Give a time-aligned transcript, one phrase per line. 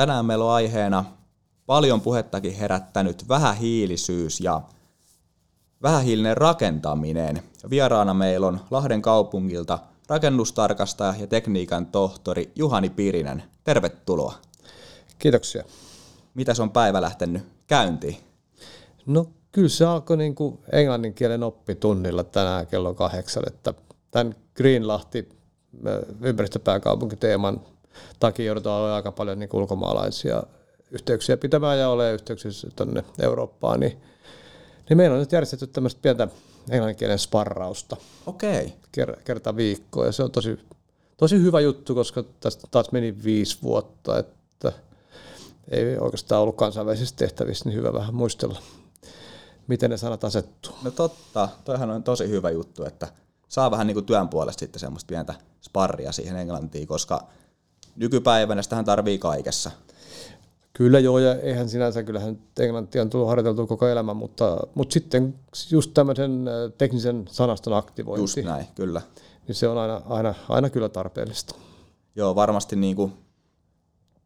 [0.00, 1.04] Tänään meillä on aiheena
[1.66, 4.62] paljon puhettakin herättänyt vähähiilisyys ja
[5.82, 7.42] vähähiilinen rakentaminen.
[7.70, 9.78] Vieraana meillä on Lahden kaupungilta
[10.08, 13.42] rakennustarkastaja ja tekniikan tohtori Juhani Pirinen.
[13.64, 14.34] Tervetuloa.
[15.18, 15.64] Kiitoksia.
[16.34, 18.16] Mitäs on päivä lähtenyt käyntiin?
[19.06, 23.74] No kyllä se alkoi niin kuin englannin kielen oppitunnilla tänään kello kahdeksan, että
[24.10, 25.28] tämän Greenlahti
[26.20, 27.60] ympäristöpääkaupunkiteeman
[28.20, 30.42] takia joudutaan olemaan aika paljon niin ulkomaalaisia
[30.90, 34.00] yhteyksiä pitämään ja ole yhteyksissä tuonne Eurooppaan, niin,
[34.88, 36.28] niin meillä on nyt järjestetty tämmöistä pientä
[36.70, 37.96] englanninkielen sparrausta.
[38.26, 38.74] Okei.
[38.96, 39.14] Okay.
[39.24, 40.58] Kerta viikkoa ja se on tosi,
[41.16, 44.72] tosi hyvä juttu, koska tästä taas meni viisi vuotta, että
[45.70, 48.58] ei oikeastaan ollut kansainvälisissä tehtävissä, niin hyvä vähän muistella,
[49.66, 50.74] miten ne sanat asettuu.
[50.82, 53.08] No totta, toihan on tosi hyvä juttu, että
[53.48, 57.26] saa vähän niin kuin työn puolesta sitten semmoista pientä sparria siihen englantiin, koska
[58.00, 59.70] nykypäivänä sitähän tarvii kaikessa.
[60.72, 65.34] Kyllä joo, ja eihän sinänsä, kyllähän englantia on tullut harjoiteltua koko elämä, mutta, mutta sitten
[65.70, 66.46] just tämmöisen
[66.78, 68.22] teknisen sanaston aktivointi.
[68.22, 69.02] Just näin, kyllä.
[69.46, 71.54] Niin se on aina, aina, aina kyllä tarpeellista.
[72.16, 73.12] Joo, varmasti niin kuin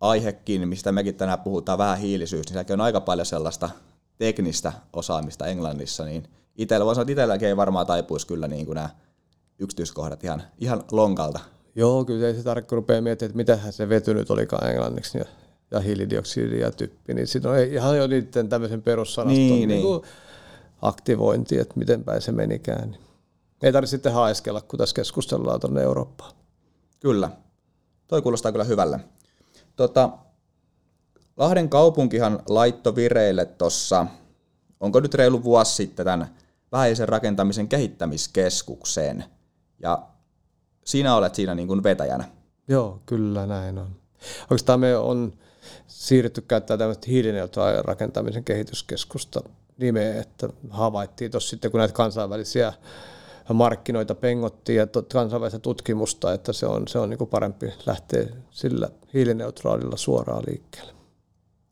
[0.00, 3.70] aihekin, mistä mekin tänään puhutaan, vähän hiilisyys, niin on aika paljon sellaista
[4.18, 8.74] teknistä osaamista Englannissa, niin itsellä, voisi sanoa, että itselläkin ei varmaan taipuisi kyllä niin kuin
[8.76, 8.90] nämä
[9.58, 11.40] yksityiskohdat ihan, ihan lonkalta.
[11.74, 15.24] Joo, kyllä ei se tarkka rupea miettimään, että mitähän se vety nyt olikaan englanniksi ja,
[15.70, 19.82] ja hiilidioksidi ja typpi, niin siinä on ihan jo niiden tämmöisen perussanaston niin, niin.
[19.82, 20.02] Niin
[20.82, 22.90] aktivointi, että miten päin se menikään.
[22.90, 23.00] Niin
[23.62, 26.32] ei tarvitse sitten haeskella, kun tässä keskustellaan tuonne Eurooppaan.
[27.00, 27.30] Kyllä.
[28.08, 29.00] Toi kuulostaa kyllä hyvälle.
[29.76, 30.10] Tota,
[31.36, 34.06] Lahden kaupunkihan laitto vireille tuossa,
[34.80, 36.34] onko nyt reilu vuosi sitten tämän
[36.72, 39.24] vähäisen rakentamisen kehittämiskeskukseen.
[39.82, 40.02] Ja
[40.84, 42.24] sinä olet siinä niin kuin vetäjänä.
[42.68, 43.96] Joo, kyllä näin on.
[44.42, 45.32] Oikeastaan me on
[45.86, 49.40] siirrytty käyttämään tämmöistä hiilineutraalin rakentamisen kehityskeskusta
[49.78, 52.72] nimeä, että havaittiin tuossa sitten, kun näitä kansainvälisiä
[53.52, 58.88] markkinoita pengottiin ja kansainvälistä tutkimusta, että se on, se on niin kuin parempi lähteä sillä
[59.14, 60.92] hiilineutraalilla suoraan liikkeelle.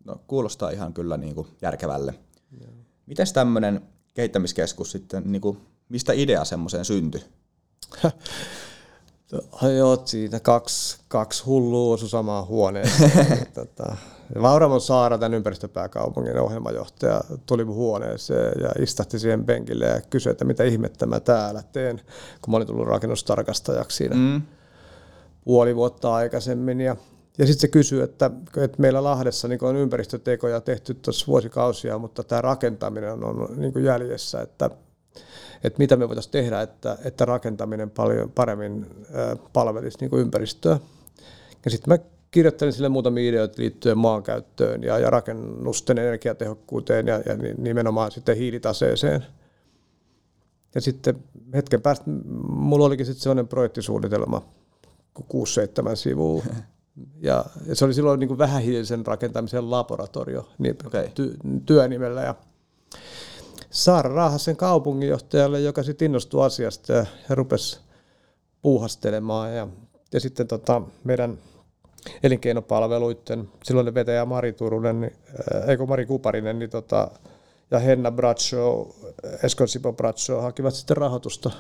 [0.05, 2.15] No, kuulostaa ihan kyllä niin kuin järkevälle.
[3.07, 3.83] Miten tämmöinen
[4.15, 5.59] kehittämiskeskus sitten, niin kuin,
[5.89, 7.25] mistä idea semmoiseen syntyi?
[9.77, 13.47] Joo, siitä kaksi, kaksi hullua osui samaan huoneeseen.
[13.55, 13.97] tota,
[14.43, 20.45] Vauramon Saara, tämän ympäristöpääkaupungin ohjelmajohtaja, tuli mun huoneeseen ja istahti siihen penkille ja kysyi, että
[20.45, 22.01] mitä ihmettä mä täällä teen,
[22.43, 24.43] kun mä olin tullut rakennustarkastajaksi siinä mm.
[25.45, 26.81] puoli vuotta aikaisemmin.
[26.81, 26.97] Ja,
[27.39, 32.23] ja sitten se kysyi, että, että meillä Lahdessa niin on ympäristötekoja tehty tuossa vuosikausia, mutta
[32.25, 34.71] tämä rakentaminen on, on niin jäljessä, että
[35.65, 38.87] että mitä me voitaisiin tehdä, että, että rakentaminen paljon paremmin
[39.53, 40.79] palvelisi niin kuin ympäristöä.
[41.65, 41.99] Ja sitten mä
[42.31, 49.27] kirjoittelin sille muutamia ideoita liittyen maankäyttöön ja, ja rakennusten energiatehokkuuteen ja, ja nimenomaan sitten hiilitaseeseen.
[50.75, 51.17] Ja sitten
[51.55, 52.05] hetken päästä
[52.49, 54.43] mulla olikin sitten sellainen projektisuunnitelma,
[55.21, 55.25] 6-7
[55.95, 56.43] sivua.
[57.21, 61.09] Ja, ja se oli silloin niin kuin vähähiilisen rakentamisen laboratorio niin okay.
[61.15, 61.37] ty,
[61.67, 62.23] työnimellä.
[62.23, 62.35] Ja
[63.73, 67.81] Saara Raahasen kaupunginjohtajalle, joka sitten innostui asiasta ja, ja rupesi
[68.63, 69.57] puuhastelemaan.
[69.57, 69.69] Ja,
[70.13, 71.39] ja sitten tota, meidän
[72.23, 75.17] elinkeinopalveluiden silloin vetäjä Mari Turunen, niin,
[75.55, 77.11] äh, eikö Mari Kuparinen, niin tota,
[77.71, 78.87] ja Henna Bradshaw,
[79.43, 81.51] Eskon Sipo Bradshaw hakivat sitten rahoitusta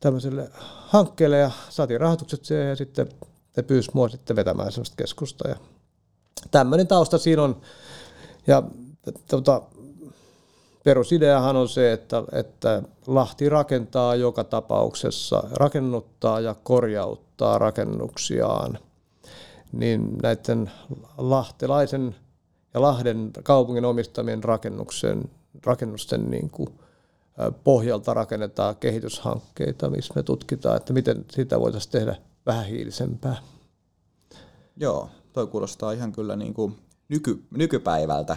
[0.00, 0.50] tämmöiselle
[0.86, 3.08] hankkeelle ja saatiin rahoitukset siihen ja sitten
[3.56, 5.56] ne pyysi mua sitten vetämään sellaista keskusta ja
[6.50, 7.60] tämmöinen tausta siinä on
[8.46, 8.62] ja
[9.28, 9.62] tota,
[10.84, 18.78] perusideahan on se, että, että Lahti rakentaa joka tapauksessa, rakennuttaa ja korjauttaa rakennuksiaan,
[19.72, 20.70] niin näiden
[21.18, 22.16] lahtelaisen
[22.74, 25.30] ja Lahden kaupungin omistamien rakennuksen,
[25.66, 26.68] rakennusten niin kuin
[27.64, 32.16] pohjalta rakennetaan kehityshankkeita, missä me tutkitaan, että miten sitä voitaisiin tehdä
[32.46, 33.36] vähähiilisempää.
[34.76, 36.78] Joo, toi kuulostaa ihan kyllä niin kuin
[37.08, 38.36] nyky, nykypäivältä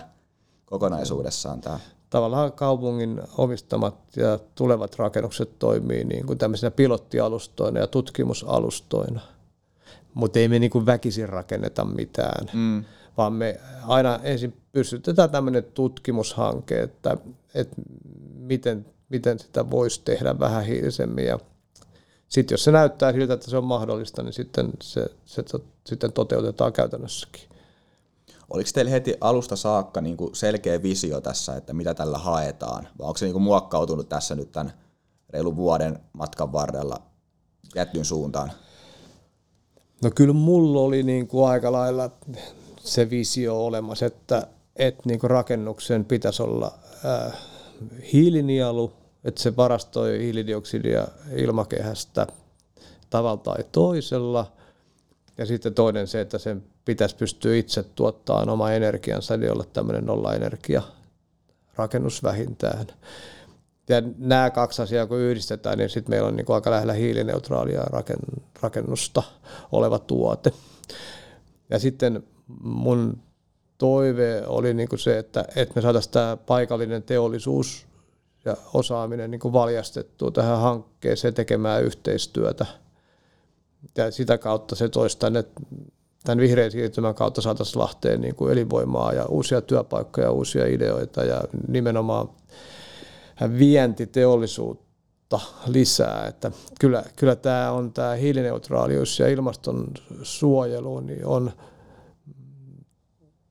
[0.65, 1.79] kokonaisuudessaan tämä
[2.13, 9.21] tavallaan kaupungin omistamat ja tulevat rakennukset toimii niin kuin tämmöisenä pilottialustoina ja tutkimusalustoina.
[10.13, 12.83] Mutta ei me niin kuin väkisin rakenneta mitään, mm.
[13.17, 17.17] vaan me aina ensin pystytetään tämmöinen tutkimushanke, että,
[17.55, 17.75] että
[18.35, 21.25] miten, miten sitä voisi tehdä vähän hiilisemmin.
[21.25, 21.39] Ja
[22.29, 26.13] sitten jos se näyttää siltä, että se on mahdollista, niin sitten se, se to, sitten
[26.13, 27.52] toteutetaan käytännössäkin.
[28.49, 32.87] Oliko teillä heti alusta saakka niin kuin selkeä visio tässä, että mitä tällä haetaan?
[32.99, 34.73] Vai onko se niin kuin muokkautunut tässä nyt tämän
[35.29, 37.01] reilun vuoden matkan varrella
[37.75, 38.51] jättyn suuntaan?
[40.03, 42.09] No kyllä mulla oli niin kuin aika lailla
[42.79, 46.71] se visio olemassa, että, että niin rakennuksen pitäisi olla
[47.05, 47.33] äh,
[48.13, 48.93] hiilinielu,
[49.23, 52.27] että se varastoi hiilidioksidia ilmakehästä
[53.09, 54.51] tavalla tai toisella.
[55.37, 60.05] Ja sitten toinen se, että sen pitäisi pystyä itse tuottamaan oma energiansa, eli olla tämmöinen
[60.05, 60.81] nollaenergia
[61.75, 62.87] rakennus vähintään.
[63.89, 67.83] Ja nämä kaksi asiaa kun yhdistetään, niin sitten meillä on niin kuin aika lähellä hiilineutraalia
[68.61, 69.23] rakennusta
[69.71, 70.51] oleva tuote.
[71.69, 72.23] Ja sitten
[72.63, 73.17] mun
[73.77, 77.85] toive oli niin kuin se, että, että me saataisiin tämä paikallinen teollisuus
[78.45, 82.65] ja osaaminen niin kuin valjastettua tähän hankkeeseen tekemään yhteistyötä.
[83.97, 85.43] Ja sitä kautta se toisi tänne,
[86.23, 91.43] tämän vihreän siirtymän kautta saataisiin Lahteen niin kuin elinvoimaa ja uusia työpaikkoja, uusia ideoita ja
[91.67, 92.29] nimenomaan
[93.59, 96.25] vientiteollisuutta lisää.
[96.27, 101.51] Että kyllä, kyllä tämä on tämä hiilineutraalius ja ilmastonsuojelu niin on–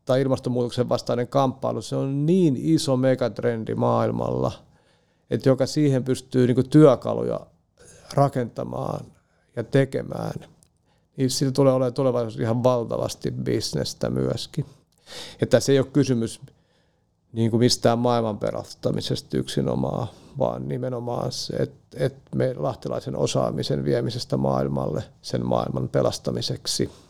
[0.05, 4.53] tai ilmastonmuutoksen vastainen kamppailu, se on niin iso megatrendi maailmalla,
[5.31, 7.47] että joka siihen pystyy niin työkaluja
[8.15, 9.05] rakentamaan
[9.57, 10.33] ja tekemään,
[11.17, 14.67] niin sillä tulee olemaan tulevaisuudessa ihan valtavasti bisnestä myöskin.
[15.41, 16.41] Ja tässä ei ole kysymys
[17.33, 20.07] niin kuin mistään maailman pelastamisesta yksinomaan,
[20.39, 26.91] vaan nimenomaan se, että, että me lahtelaisen osaamisen viemisestä maailmalle sen maailman pelastamiseksi–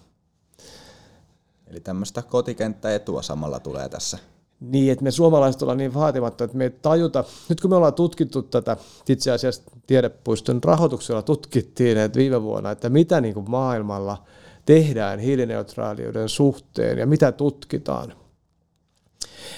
[1.73, 4.19] Eli tämmöistä kotikenttäetua samalla tulee tässä.
[4.70, 7.94] Niin, että me suomalaiset ollaan niin vaatimatta, että me ei tajuta, nyt kun me ollaan
[7.94, 8.76] tutkittu tätä,
[9.09, 14.25] itse asiassa tiedepuiston rahoituksella tutkittiin että viime vuonna, että mitä niin kuin maailmalla
[14.67, 18.14] tehdään hiilineutraaliuden suhteen ja mitä tutkitaan.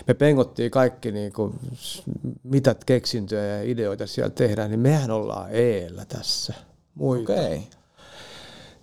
[0.06, 1.54] Me pengottiin kaikki, niin kuin,
[2.42, 6.54] mitä keksintöjä ja ideoita siellä tehdään, niin mehän ollaan eellä tässä.
[6.94, 7.32] Muita.
[7.32, 7.58] Okay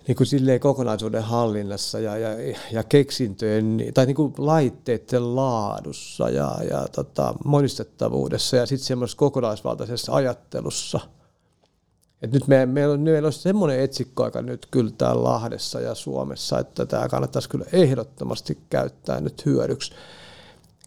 [0.08, 2.28] niin kuin silleen kokonaisuuden hallinnassa ja, ja,
[2.72, 10.14] ja keksintöjen tai niin kuin laitteiden laadussa ja, ja tota, monistettavuudessa ja sitten semmoisessa kokonaisvaltaisessa
[10.14, 11.00] ajattelussa.
[12.22, 16.58] Et nyt me, meillä, on, meillä on semmoinen etsikkoaika nyt kyllä täällä Lahdessa ja Suomessa,
[16.58, 19.92] että tämä kannattaisi kyllä ehdottomasti käyttää nyt hyödyksi,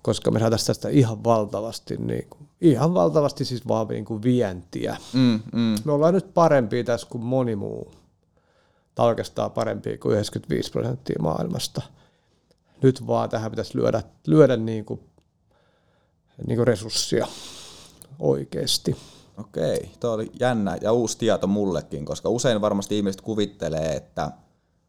[0.02, 4.98] koska me saataisiin tästä ihan valtavasti, niin kuin, ihan valtavasti siis vaan niin kuin vientiä.
[5.14, 5.76] Mm, mm.
[5.86, 7.92] Me ollaan nyt parempia tässä kuin moni muu
[8.96, 11.82] tai oikeastaan parempi kuin 95 prosenttia maailmasta.
[12.82, 15.00] Nyt vaan tähän pitäisi lyödä, lyödä niin kuin,
[16.48, 17.28] niin kuin resurssia
[18.20, 18.96] oikeasti.
[19.38, 24.32] Okei, tuo oli jännä ja uusi tieto mullekin, koska usein varmasti ihmiset kuvittelee, että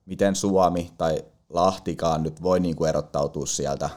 [0.07, 3.91] miten Suomi tai Lahtikaan nyt voi niin kuin erottautua sieltä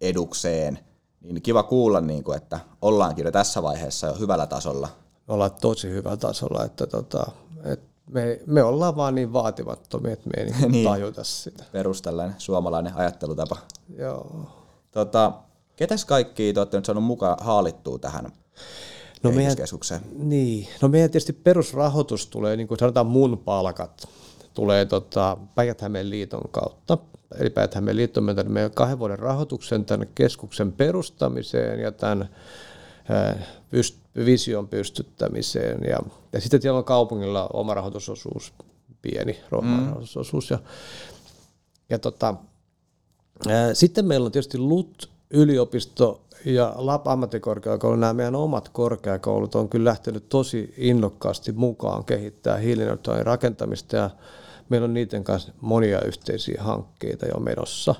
[0.00, 0.78] edukseen.
[1.20, 4.88] Niin kiva kuulla, niin kuin, että ollaankin jo tässä vaiheessa jo hyvällä tasolla.
[5.28, 7.32] Me ollaan tosi hyvällä tasolla, että, tota,
[7.64, 10.88] että me, me ollaan vaan niin vaatimattomia, että me ei niin niin.
[10.88, 11.64] tajuta sitä.
[11.72, 13.56] Perus tällainen suomalainen ajattelutapa.
[13.98, 14.50] Joo.
[14.90, 15.32] Tota,
[15.76, 18.32] ketäs kaikki te olette nyt saanut mukaan haalittua tähän
[19.22, 19.56] no meidän,
[20.12, 24.08] niin, no meidän tietysti perusrahoitus tulee, niin kuin sanotaan mun palkat,
[24.54, 26.98] tulee tota, päijät liiton kautta.
[27.38, 32.28] Eli päijät liitto on meidän kahden vuoden rahoituksen tämän keskuksen perustamiseen ja tämän
[33.70, 35.80] pyst- vision pystyttämiseen.
[35.88, 35.98] Ja,
[36.32, 38.52] ja sitten siellä on kaupungilla oma rahoitusosuus,
[39.02, 39.86] pieni mm.
[39.86, 40.50] rahoitusosuus.
[40.50, 40.58] Ja,
[41.90, 42.34] ja tota,
[43.48, 49.68] ää, sitten meillä on tietysti LUT, yliopisto ja LAP ammattikorkeakoulu, nämä meidän omat korkeakoulut on
[49.68, 54.10] kyllä lähtenyt tosi innokkaasti mukaan kehittää hiilineutraalin rakentamista ja
[54.68, 57.94] meillä on niiden kanssa monia yhteisiä hankkeita jo menossa.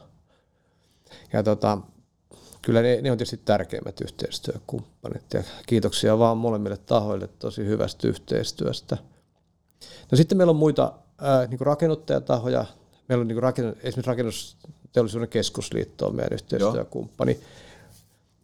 [1.32, 1.78] Ja tota,
[2.62, 8.96] kyllä ne, ne on tietysti tärkeimmät yhteistyökumppanit ja kiitoksia vaan molemmille tahoille tosi hyvästä yhteistyöstä.
[10.10, 12.64] No sitten meillä on muita ää, niin rakennuttajatahoja.
[13.08, 17.42] Meillä on niin rakennus, esimerkiksi Rakennusteollisuuden keskusliitto on meidän yhteistyökumppani, Joo.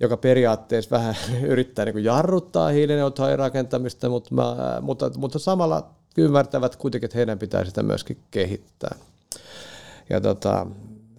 [0.00, 7.06] joka periaatteessa vähän yrittää niin jarruttaa hiilineutraalin rakentamista, mutta, mä, mutta, mutta samalla ymmärtävät kuitenkin,
[7.06, 8.96] että heidän pitää sitä myöskin kehittää.
[10.10, 10.66] Ja tota,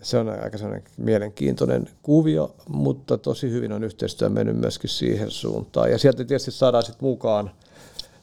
[0.01, 5.91] se on aika sellainen mielenkiintoinen kuvio, mutta tosi hyvin on yhteistyö mennyt myöskin siihen suuntaan.
[5.91, 7.51] Ja sieltä tietysti saadaan sitten mukaan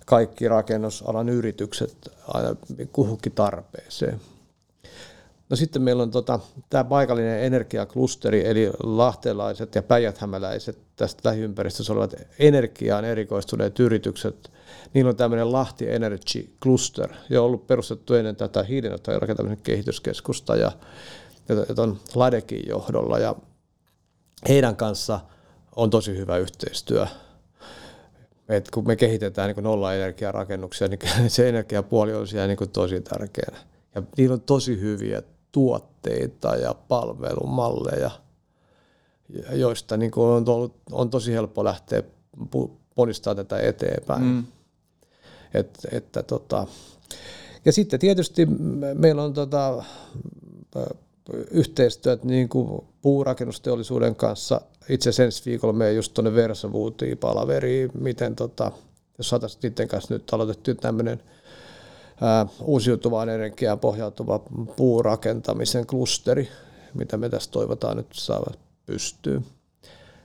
[0.07, 1.97] kaikki rakennusalan yritykset
[2.29, 2.57] aina
[2.93, 4.21] kuhunkin tarpeeseen.
[5.51, 6.41] No sitten meillä on tota,
[6.71, 14.51] tämä paikallinen energiaklusteri, eli lahtelaiset ja päijäthämäläiset tästä lähiympäristössä olevat energiaan erikoistuneet yritykset.
[14.95, 20.57] Niillä on tämmöinen Lahti Energy Cluster, jo ollut perustettu ennen tätä hiilineutraalin rakentamisen kehityskeskusta.
[20.57, 20.73] Ja
[21.49, 23.35] jota on Ladekin johdolla ja
[24.49, 25.21] heidän kanssa
[25.77, 27.07] on tosi hyvä yhteistyö.
[28.49, 33.59] Et kun me kehitetään niin nolla-energiarakennuksia, niin se energiapuoli on siellä niin tosi tärkeänä.
[33.95, 35.23] Ja niillä on tosi hyviä
[35.53, 38.11] tuotteita ja palvelumalleja,
[39.53, 42.03] joista niin on, ollut, on tosi helppo lähteä
[42.95, 44.23] ponistaa tätä eteenpäin.
[44.23, 44.45] Mm.
[45.55, 46.67] Et, että tota,
[47.65, 48.47] ja sitten tietysti
[48.95, 49.85] meillä on tota,
[51.51, 54.61] yhteistyöt niin kuin puurakennusteollisuuden kanssa.
[54.89, 58.73] Itse asiassa ensi viikolla me just tuonne Versavuutiin palaveriin, miten tota,
[59.19, 61.21] jos saataisiin niiden kanssa nyt aloitettu tämmöinen
[62.61, 64.39] uusiutuvaan energiaan pohjautuva
[64.77, 66.49] puurakentamisen klusteri,
[66.95, 69.47] mitä me tässä toivotaan nyt saavat pystyyn.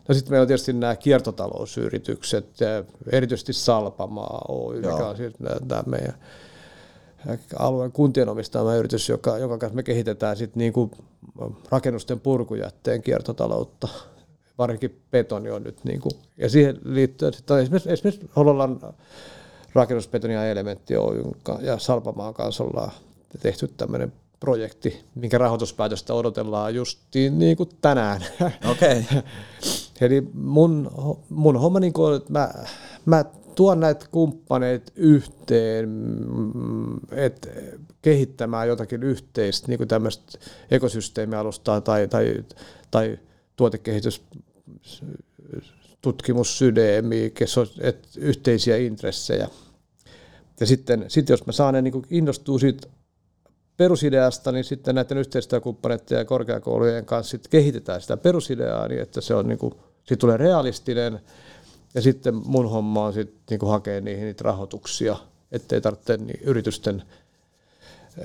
[0.08, 2.46] No sitten meillä on tietysti nämä kiertotalousyritykset,
[3.12, 5.34] erityisesti Salpamaa Oy, mikä on siis
[5.68, 6.14] tämä meidän
[7.60, 10.92] alueen kuntien omistama yritys, joka, joka kanssa me kehitetään sit niinku
[11.70, 13.88] rakennusten purkujätteen kiertotaloutta.
[14.58, 18.80] Varsinkin betoni on nyt, niinku, ja siihen liittyen sitten esimerkiksi, esimerkiksi Hololan
[19.74, 21.24] rakennusbetoni ja elementti Oy
[21.62, 22.92] ja Salpamaan kanssa ollaan
[23.42, 28.26] tehty tämmöinen projekti, minkä rahoituspäätöstä odotellaan justiin niin kuin tänään.
[28.72, 29.04] Okay.
[30.02, 30.92] Eli mun,
[31.30, 32.54] mun homma niin kuin, että mä,
[33.06, 37.50] mä tuon näitä kumppaneita yhteen, mm, että
[38.02, 40.40] kehittämään jotakin yhteistä niin kuin tämmöistä
[40.72, 42.44] ekosysteemialustaa tai, tai,
[42.92, 43.20] tai
[43.56, 44.22] tuotekehitys
[46.02, 47.30] tutkimussydämiä,
[47.82, 49.48] että yhteisiä intressejä.
[50.60, 52.88] Ja sitten, sitten jos mä saan ne niin innostuu siitä
[53.78, 59.36] perusideasta, niin sitten näiden yhteistyökumppaneiden ja korkeakoulujen kanssa sitten kehitetään sitä perusideaa niin, että se
[59.36, 61.20] on niin kuin, siitä tulee realistinen,
[61.94, 65.18] ja sitten mun homma on sitten niin hakea niihin niitä rahoituksia,
[65.52, 67.04] ettei tarvitse niin yritysten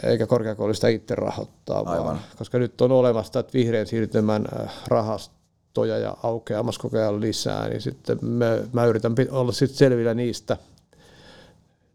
[0.02, 6.16] eikä korkeakoulusta itse rahoittaa, vaan, koska nyt on olemassa että vihreän siirtymän äh, rahastoja ja
[6.22, 10.56] aukeamassa koko ajan lisää, niin sitten mä, mä yritän olla sitten selvillä niistä,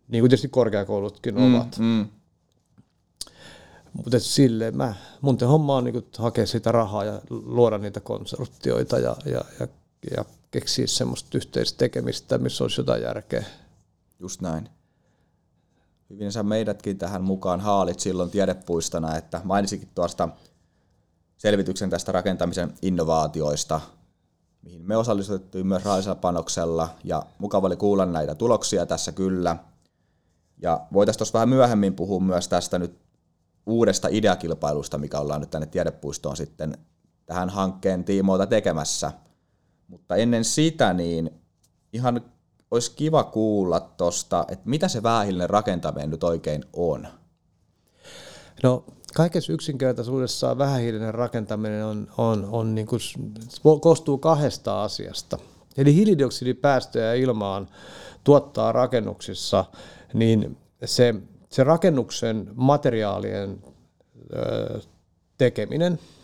[0.07, 1.77] niin kuin tietysti korkeakoulutkin mm, ovat.
[1.79, 2.07] Mm.
[3.93, 8.99] Mutta sille mä, mun te homma on niin hakea sitä rahaa ja luoda niitä konsortioita
[8.99, 9.67] ja, ja, ja,
[10.17, 13.45] ja keksiä semmoista yhteistä tekemistä, missä olisi jotain järkeä.
[14.19, 14.69] Just näin.
[16.09, 20.29] Hyvin sä meidätkin tähän mukaan haalit silloin tiedepuistona, että mainitsikin tuosta
[21.37, 23.81] selvityksen tästä rakentamisen innovaatioista,
[24.61, 29.55] mihin me osallistuttiin myös rahallisella panoksella, ja mukava oli kuulla näitä tuloksia tässä kyllä.
[30.61, 32.99] Ja voitaisiin tuossa vähän myöhemmin puhua myös tästä nyt
[33.65, 36.77] uudesta ideakilpailusta, mikä ollaan nyt tänne tiedepuistoon sitten
[37.25, 39.11] tähän hankkeen tiimoilta tekemässä.
[39.91, 41.29] Mutta ennen sitä niin
[41.93, 42.21] ihan
[42.71, 47.07] olisi kiva kuulla tuosta, että mitä se vähähiilinen rakentaminen nyt oikein on.
[48.63, 53.01] No kaikessa yksinkertaisuudessa vähähiilinen rakentaminen on, on, on niin kuin,
[53.81, 55.37] koostuu kahdesta asiasta.
[55.77, 57.67] Eli hiilidioksidipäästöjä ilmaan
[58.23, 59.65] tuottaa rakennuksissa,
[60.13, 61.15] niin se
[61.51, 63.63] se rakennuksen materiaalien
[65.37, 66.20] tekeminen ja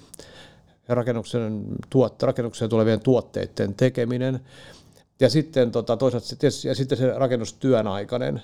[0.88, 4.40] rakennuksen, tuot, rakennukseen tulevien tuotteiden tekeminen
[5.20, 6.28] ja sitten tota, toisaalta
[6.68, 8.42] ja sitten se rakennustyön aikainen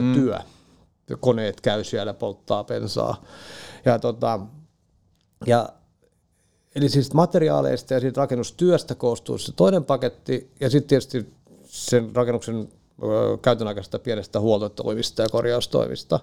[0.00, 0.14] mm.
[0.14, 0.38] työ.
[1.20, 3.22] Koneet käy siellä, polttaa bensaa.
[3.84, 4.40] Ja, tota,
[5.46, 5.68] ja
[6.74, 11.32] Eli siis materiaaleista ja siitä rakennustyöstä koostuu se toinen paketti, ja sitten tietysti
[11.64, 12.68] sen rakennuksen
[13.42, 16.20] käytön aikaisesta pienestä huoltotoimista ja korjaustoimista.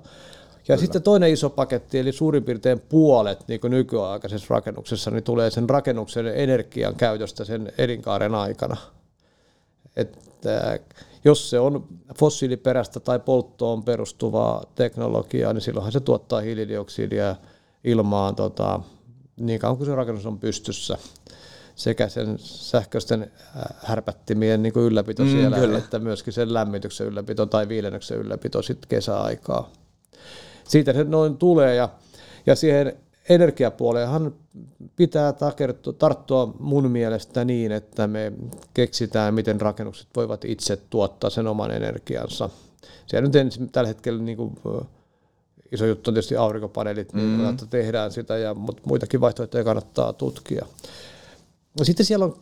[0.68, 0.86] Ja Kyllä.
[0.86, 5.70] sitten toinen iso paketti, eli suurin piirtein puolet niin kuin nykyaikaisessa rakennuksessa, niin tulee sen
[5.70, 8.78] rakennuksen energian käytöstä sen elinkaaren aikana.
[9.96, 10.80] Että
[11.26, 11.88] jos se on
[12.20, 17.36] fossiiliperäistä tai polttoon perustuvaa teknologiaa, niin silloinhan se tuottaa hiilidioksidia
[17.84, 18.80] ilmaan tota,
[19.38, 20.98] niin kauan kuin se rakennus on pystyssä
[21.76, 25.78] sekä sen sähköisten äh, härpättimien niin kuin ylläpito mm, siellä, kyllä.
[25.78, 29.72] että myöskin sen lämmityksen ylläpito tai viilennyksen ylläpito sitten kesäaikaa.
[30.68, 31.90] Siitä se noin tulee ja,
[32.46, 32.98] ja siihen
[33.30, 34.34] energiapuoleenhan
[34.96, 38.34] pitää takertua, tarttua mun mielestä niin, että me
[38.74, 42.50] keksitään, miten rakennukset voivat itse tuottaa sen oman energiansa.
[43.08, 44.56] Siellä nyt ensin tällä hetkellä niin kuin,
[45.72, 47.44] iso juttu on tietysti aurinkopaneelit, niin mm.
[47.44, 50.66] niin tehdään sitä, ja, mutta muitakin vaihtoehtoja kannattaa tutkia.
[51.80, 52.36] No sitten siellä on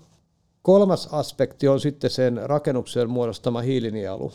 [0.61, 4.31] kolmas aspekti on sitten sen rakennuksen muodostama hiilinielu.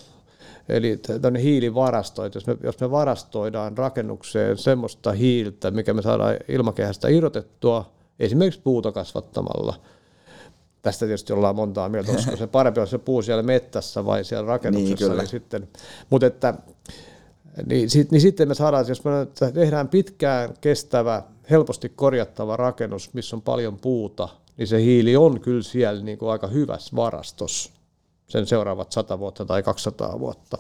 [0.69, 6.37] Eli tämmöinen hiilivarasto, että jos me, jos me varastoidaan rakennukseen semmoista hiiltä, mikä me saadaan
[6.49, 9.75] ilmakehästä irrotettua, esimerkiksi puuta kasvattamalla,
[10.83, 14.47] tästä tietysti ollaan montaa mieltä, olisiko se parempi olla se puu siellä mettässä vai siellä
[14.47, 15.09] rakennuksessa.
[15.09, 15.69] Niin, niin sitten,
[16.11, 16.55] mutta että,
[17.67, 19.11] niin, sit, niin sitten me saadaan, jos me
[19.53, 25.63] tehdään pitkään kestävä, helposti korjattava rakennus, missä on paljon puuta, niin se hiili on kyllä
[25.63, 27.78] siellä niin kuin aika hyvässä varastossa
[28.29, 30.59] sen seuraavat 100 vuotta tai 200 vuotta.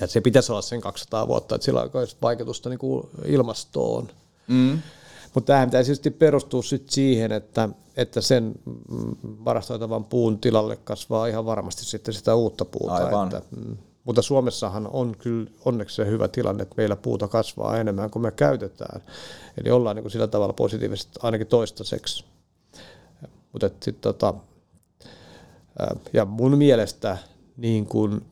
[0.00, 4.08] Ja se pitäisi olla sen 200 vuotta, että sillä olisi vaikutusta niin kuin ilmastoon.
[4.48, 4.78] Mm.
[5.34, 8.54] Mutta tämähän pitäisi tietysti perustua sit siihen, että, että sen
[9.44, 12.94] varastoitavan puun tilalle kasvaa ihan varmasti sitten sitä uutta puuta.
[12.94, 13.26] Aivan.
[13.36, 18.10] Että, mm, mutta Suomessahan on kyllä onneksi se hyvä tilanne, että meillä puuta kasvaa enemmän
[18.10, 19.02] kuin me käytetään.
[19.60, 22.24] Eli ollaan niin kuin sillä tavalla positiivisesti ainakin toistaiseksi.
[23.52, 24.34] Mutta sit, tota,
[26.12, 27.18] ja mun mielestä
[27.56, 28.26] niin kun,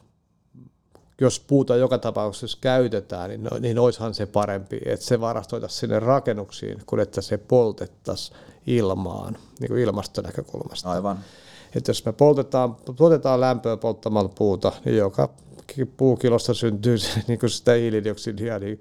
[1.21, 6.01] jos puuta joka tapauksessa käytetään, niin, no, niin olisihan se parempi, että se varastoitaisiin sinne
[6.01, 10.91] rakennuksiin, kuin että se poltettaisiin ilmaan, niin kuin ilmastonäkökulmasta.
[10.91, 11.19] Aivan.
[11.75, 15.29] Että jos me poltetaan, tuotetaan lämpöä polttamalla puuta, niin joka
[15.97, 16.97] puukilosta syntyy
[17.29, 18.81] niin kuin sitä hiilidioksidia, niin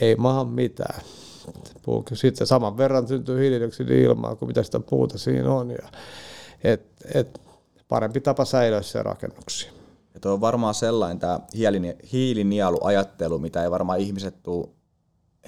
[0.00, 1.02] ei maahan mitään.
[2.14, 5.70] Sitten saman verran syntyy hiilidioksidia ilmaa kuin mitä sitä puuta siinä on.
[5.70, 5.88] Ja,
[6.64, 7.40] et, et,
[7.94, 9.72] parempi tapa säilyä se rakennuksia.
[10.14, 11.40] Ja tuo on varmaan sellainen tämä
[12.12, 14.68] hiilinieluajattelu, mitä ei varmaan ihmiset tule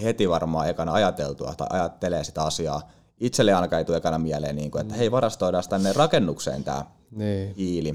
[0.03, 2.91] heti varmaan ekana ajateltua tai ajattelee sitä asiaa.
[3.21, 7.55] Itselle ainakaan ei tule ekana mieleen, niin kuin, että hei varastoidaan tänne rakennukseen tämä niin.
[7.55, 7.89] hiili.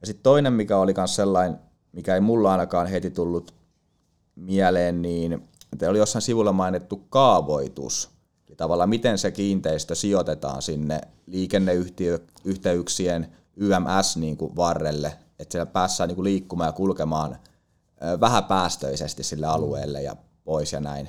[0.00, 1.58] Ja sitten toinen, mikä oli myös sellainen,
[1.92, 3.54] mikä ei mulla ainakaan heti tullut
[4.34, 8.10] mieleen, niin että oli jossain sivulla mainittu kaavoitus.
[8.48, 16.08] Ja tavallaan miten se kiinteistö sijoitetaan sinne liikenneyhteyksien YMS niin kuin varrelle, että siellä päässään
[16.08, 17.36] niin kuin liikkumaan ja kulkemaan
[18.20, 21.08] vähäpäästöisesti sille alueelle ja pois ja näin.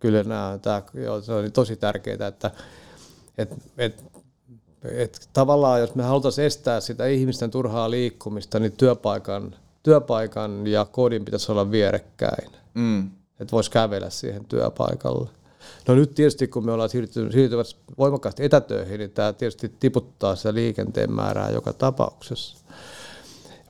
[0.00, 2.50] Kyllä nämä, tämä, joo, se on tosi tärkeää, että
[3.38, 4.04] et, et,
[4.84, 11.24] et, tavallaan jos me halutaan estää sitä ihmisten turhaa liikkumista, niin työpaikan, työpaikan ja kodin
[11.24, 12.52] pitäisi olla vierekkäin.
[12.74, 13.10] Mm.
[13.40, 15.28] Että voisi kävellä siihen työpaikalle.
[15.88, 16.90] No nyt tietysti kun me ollaan
[17.30, 22.62] siirtymässä voimakkaasti etätöihin, niin tämä tietysti tiputtaa sitä liikenteen määrää joka tapauksessa.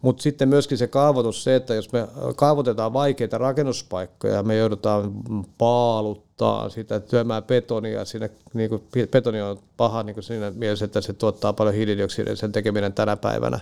[0.02, 5.12] Mutta sitten myöskin se kaavoitus, se, että jos me kaavoitetaan vaikeita rakennuspaikkoja, me joudutaan
[5.58, 11.00] paaluttaa sitä työmään betonia, siinä, niin kuin, betoni on paha niin kuin siinä mielessä, että
[11.00, 13.60] se tuottaa paljon hiilidioksidia, sen tekeminen tänä päivänä,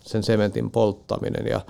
[0.00, 1.60] sen sementin polttaminen ja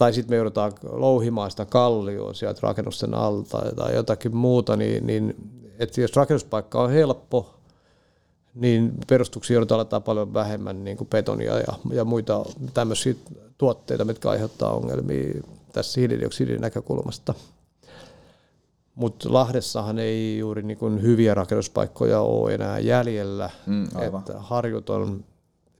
[0.00, 5.34] tai sitten me joudutaan louhimaan sitä kallioa sieltä rakennusten alta tai jotakin muuta, niin, niin
[5.78, 7.54] että jos rakennuspaikka on helppo,
[8.54, 13.14] niin perustuksia joudutaan laittaa paljon vähemmän niin kuin betonia ja, ja muita tämmöisiä
[13.58, 17.34] tuotteita, mitkä aiheuttaa ongelmia tässä hiilidioksidin näkökulmasta.
[18.94, 23.50] Mutta Lahdessahan ei juuri niin kuin hyviä rakennuspaikkoja ole enää jäljellä.
[23.66, 25.24] Mm, että harjut on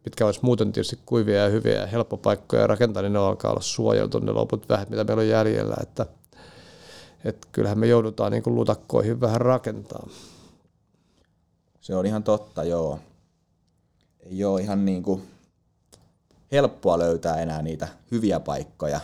[0.04, 3.60] mitkä olisi muuten tietysti kuivia ja hyviä ja helppo paikkoja rakentaa, niin ne alkaa olla
[3.60, 5.76] suojeltu ne loput vähän, mitä meillä on jäljellä.
[5.82, 6.06] Että,
[7.24, 10.08] että kyllähän me joudutaan niin kuin lutakkoihin vähän rakentaa.
[11.80, 12.98] Se on ihan totta, joo.
[14.20, 15.22] Ei ole ihan niin kuin
[16.52, 19.00] helppoa löytää enää niitä hyviä paikkoja.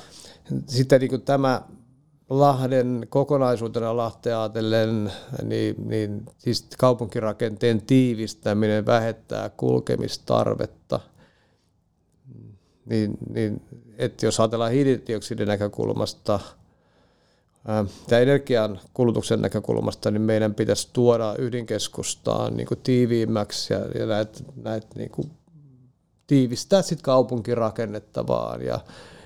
[0.66, 1.62] Sitten niin kuin tämä
[2.30, 5.12] Lahden kokonaisuutena Lahtea ajatellen,
[5.42, 11.00] niin, niin siis kaupunkirakenteen tiivistäminen vähettää kulkemistarvetta.
[12.86, 13.62] Niin, niin,
[13.98, 16.40] että jos ajatellaan hiilidioksidin näkökulmasta
[18.08, 24.38] tai energian kulutuksen näkökulmasta, niin meidän pitäisi tuoda ydinkeskustaan niin kuin tiiviimmäksi ja, ja näitä,
[24.56, 25.30] näitä niin kuin
[26.26, 28.80] tiivistää sitten kaupunkirakennetta vaan ja,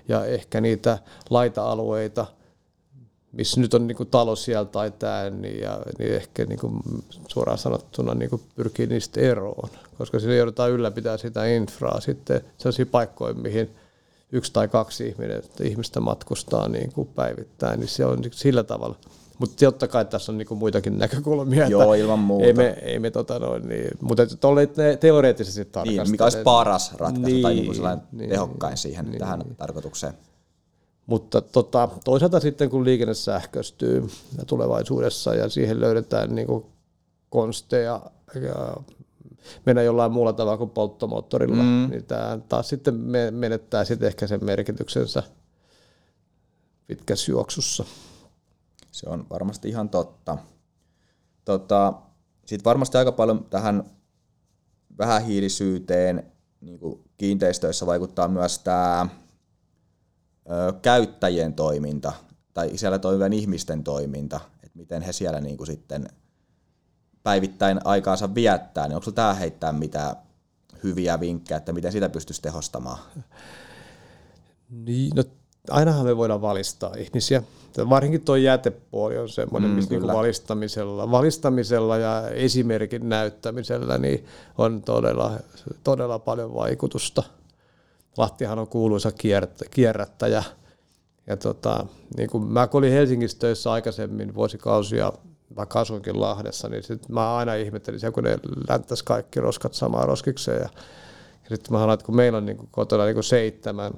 [0.08, 0.98] ja ehkä niitä
[1.30, 2.26] laita-alueita–
[3.32, 6.74] missä nyt on niin kuin talo siellä tai tämä, niin, ja, niin ehkä niin kuin
[7.28, 12.86] suoraan sanottuna niin kuin pyrkii niistä eroon, koska siinä joudutaan ylläpitää sitä infraa sitten sellaisia
[12.86, 13.70] paikkoja, mihin
[14.32, 15.16] yksi tai kaksi
[15.62, 18.96] ihmistä matkustaa niin kuin päivittäin, niin se on sillä tavalla.
[19.38, 21.68] Mutta totta kai tässä on niinku muitakin näkökulmia.
[21.68, 22.46] Joo, ilman muuta.
[22.46, 24.68] Ei me, ei me tota noin, niin, mutta tuolle
[25.00, 26.04] teoreettisesti tarkastaa.
[26.04, 27.72] Niin, mikä olisi paras ratkaisu niin, tai niinku
[28.12, 29.56] niin, tehokkain siihen niin, tähän niin.
[29.56, 30.14] tarkoitukseen.
[31.06, 34.10] Mutta tota, toisaalta sitten kun liikenne sähköistyy
[34.46, 36.66] tulevaisuudessa ja siihen löydetään niin kuin
[37.30, 38.00] konsteja
[38.34, 38.76] ja
[39.66, 41.88] mennä jollain muulla tavalla kuin polttomoottorilla, mm.
[41.90, 42.94] niin tämä taas sitten
[43.30, 45.22] menettää sitten ehkä sen merkityksensä
[46.86, 47.84] pitkässä juoksussa.
[48.92, 50.38] Se on varmasti ihan totta.
[51.44, 51.92] Tota,
[52.46, 53.84] Sitten varmasti aika paljon tähän
[54.98, 59.08] vähähiilisyyteen niin kuin kiinteistöissä vaikuttaa myös tämä
[60.82, 62.12] käyttäjien toiminta
[62.54, 66.08] tai siellä toimivien ihmisten toiminta, että miten he siellä niin kuin sitten
[67.22, 70.16] päivittäin aikaansa viettää, niin onko tämä heittää mitään
[70.84, 72.98] hyviä vinkkejä, että miten sitä pystyisi tehostamaan?
[74.70, 75.24] Niin, no,
[75.70, 77.42] ainahan me voidaan valistaa ihmisiä.
[77.88, 84.24] Varsinkin tuo jätepuoli on semmoinen, mm, missä niin valistamisella, valistamisella ja esimerkin näyttämisellä niin
[84.58, 85.32] on todella,
[85.84, 87.22] todella paljon vaikutusta.
[88.16, 89.12] Lahtihan on kuuluisa
[89.70, 90.42] kierrättäjä.
[91.26, 95.12] Ja tota, niin kuin mä olin Helsingissä töissä aikaisemmin vuosikausia
[95.56, 100.08] vaikka asuinkin Lahdessa, niin sit mä aina ihmettelin se, kun ne länttäisi kaikki roskat samaan
[100.08, 100.60] roskikseen.
[100.60, 100.68] Ja,
[101.42, 103.92] ja sitten mä haluan, että kun meillä on niin kotona niin seitsemän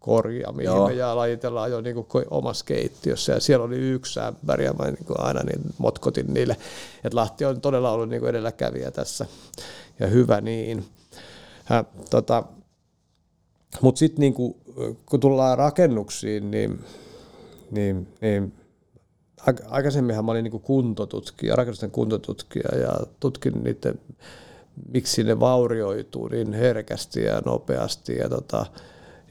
[0.00, 0.88] korja, mihin Joo.
[0.88, 3.32] me ja lajitellaan jo niin kuin omassa keittiössä.
[3.32, 6.56] Ja siellä oli yksi ämpäri ja mä niin kuin aina niin motkotin niille.
[7.04, 9.26] Että Lahti on todella ollut niin kuin edelläkävijä tässä
[10.00, 10.84] ja hyvä niin.
[11.70, 12.44] Ja, tota,
[13.80, 14.34] Mutta sitten niin
[15.06, 16.84] kun tullaan rakennuksiin, niin,
[17.70, 18.52] niin, niin
[19.66, 24.00] aikaisemminhan mä olin niin kuntotutkija, rakennusten kuntotutkija ja tutkin niiden,
[24.92, 28.16] miksi ne vaurioituu niin herkästi ja nopeasti.
[28.16, 28.66] Ja, tota,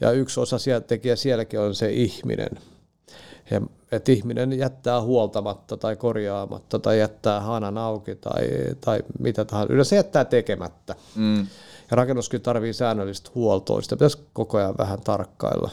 [0.00, 2.50] ja yksi osa tekijä sielläkin on se ihminen.
[3.50, 3.60] Ja,
[3.92, 8.48] että ihminen jättää huoltamatta tai korjaamatta tai jättää hanan auki tai,
[8.80, 9.72] tai mitä tahansa.
[9.72, 10.94] Yleensä jättää tekemättä.
[11.14, 11.46] Mm.
[11.90, 13.82] Ja rakennuskin tarvii säännöllistä huoltoa.
[13.82, 15.70] Sitä pitäisi koko ajan vähän tarkkailla.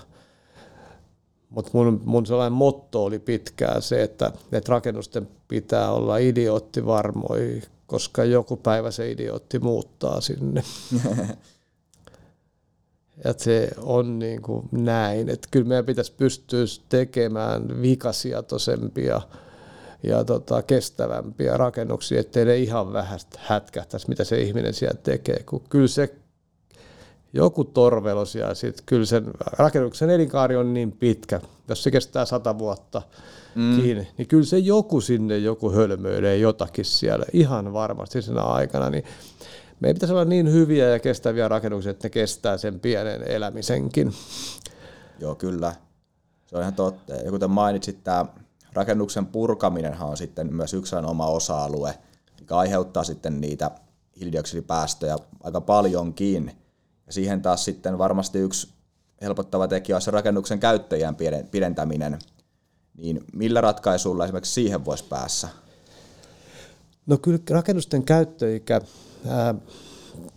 [1.49, 8.23] Mutta mun, mun sellainen motto oli pitkään se, että, että rakennusten pitää olla idioottivarmoja, koska
[8.23, 10.63] joku päivä se idiootti muuttaa sinne.
[13.25, 19.21] että se on niin kuin näin, että kyllä meidän pitäisi pystyä tekemään vikasiatoisempia
[20.03, 25.61] ja tota, kestävämpiä rakennuksia, ettei ne ihan vähän hätkähtäisi, mitä se ihminen siellä tekee, kun
[25.69, 26.15] kyllä se
[27.33, 32.57] joku torvelos ja sitten kyllä sen rakennuksen elinkaari on niin pitkä, jos se kestää sata
[32.57, 33.01] vuotta
[33.55, 33.81] mm.
[33.81, 39.03] kiinni, niin kyllä se joku sinne joku hölmöilee jotakin siellä ihan varmasti siinä aikana, niin
[39.79, 44.13] meidän pitäisi olla niin hyviä ja kestäviä rakennuksia, että ne kestää sen pienen elämisenkin.
[45.19, 45.75] Joo, kyllä.
[46.45, 47.13] Se on ihan totta.
[47.13, 48.25] Ja kuten mainitsit, tämä
[48.75, 51.99] rakennuksen purkaminenhan on sitten myös yksi oma osa-alue,
[52.39, 53.71] mikä aiheuttaa sitten niitä
[54.19, 56.51] hiilidioksidipäästöjä aika paljonkin.
[57.07, 58.69] Ja siihen taas sitten varmasti yksi
[59.21, 61.15] helpottava tekijä on se rakennuksen käyttäjän
[61.51, 62.19] pidentäminen.
[62.97, 65.47] Niin millä ratkaisulla esimerkiksi siihen voisi päässä?
[67.05, 68.81] No kyllä rakennusten käyttöikä
[69.27, 69.55] ää,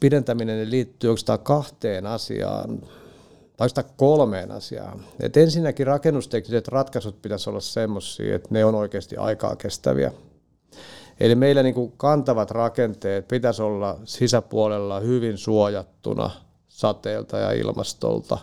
[0.01, 2.83] pidentäminen liittyy oikeastaan kahteen asiaan,
[3.75, 5.05] tai kolmeen asiaan.
[5.21, 10.13] Et ensinnäkin rakennustekniset ratkaisut pitäisi olla sellaisia, että ne on oikeasti aikaa kestäviä.
[11.21, 16.31] Eli meillä niin kuin kantavat rakenteet pitäisi olla sisäpuolella hyvin suojattuna–
[16.79, 18.39] sateelta ja ilmastolta.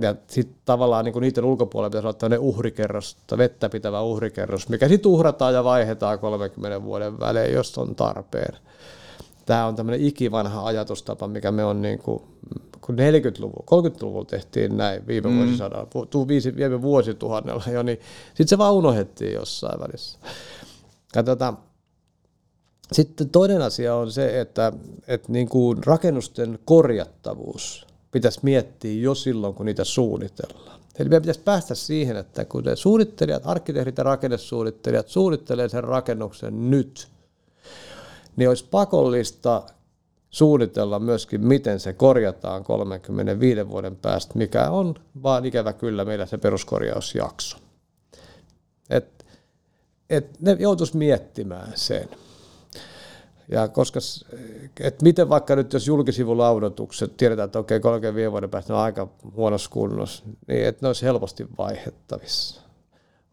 [0.00, 5.10] Ja sitten tavallaan niin niiden ulkopuolella pitäisi olla tämmöinen uhrikerros, vettä pitävä uhrikerros, mikä sitten
[5.12, 8.56] uhrataan ja vaihdetaan 30 vuoden välein, jos on tarpeen.
[9.46, 12.22] Tämä on tämmöinen ikivanha ajatustapa, mikä me on niin kuin,
[12.88, 15.36] kun 40-luvulla, 30-luvulla tehtiin näin viime mm.
[15.36, 15.88] vuosisadalla,
[16.56, 20.18] viime vuosituhannella jo, niin sitten se vaan unohdettiin jossain välissä.
[21.14, 21.54] Ja tota,
[22.92, 24.72] sitten toinen asia on se, että,
[25.08, 30.80] että niin kuin rakennusten korjattavuus pitäisi miettiä jo silloin, kun niitä suunnitellaan.
[30.98, 36.70] Eli meidän pitäisi päästä siihen, että kun ne suunnittelijat, arkkitehdit ja rakennesuunnittelijat suunnittelee sen rakennuksen
[36.70, 37.08] nyt,
[38.36, 39.62] niin olisi pakollista
[40.30, 46.38] suunnitella myöskin, miten se korjataan 35 vuoden päästä, mikä on vaan ikävä kyllä meillä se
[46.38, 47.56] peruskorjausjakso.
[48.90, 49.26] Et,
[50.10, 52.08] et ne joutuisi miettimään sen.
[53.50, 54.00] Ja koska,
[54.80, 59.70] et miten vaikka nyt jos julkisivulaudotukset, tiedetään, että okei, 35 vuoden päästä on aika huonossa
[59.70, 62.60] kunnossa, niin että ne olisi helposti vaihettavissa.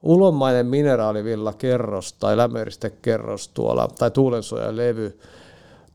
[0.03, 4.11] Ulonmainen mineraalivilla kerros tai lämmöeristekerros tuolla, tai
[4.71, 5.19] levy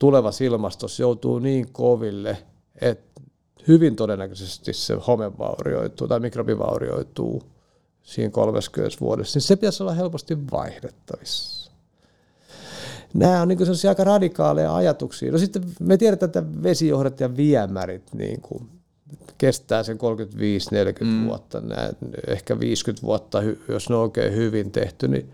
[0.00, 2.38] tulevassa ilmastossa joutuu niin koville,
[2.80, 3.20] että
[3.68, 7.42] hyvin todennäköisesti se home vaurioituu tai mikrobi vaurioituu
[8.02, 11.60] siinä 30 vuodessa, niin se pitäisi olla helposti vaihdettavissa
[13.14, 13.58] nämä on niin
[13.88, 15.32] aika radikaaleja ajatuksia.
[15.32, 18.68] No sitten me tiedetään, että vesijohdot ja viemärit niin kuin
[19.38, 21.26] kestää sen 35-40 mm.
[21.26, 21.92] vuotta, nää,
[22.26, 25.32] ehkä 50 vuotta, jos ne on oikein hyvin tehty, niin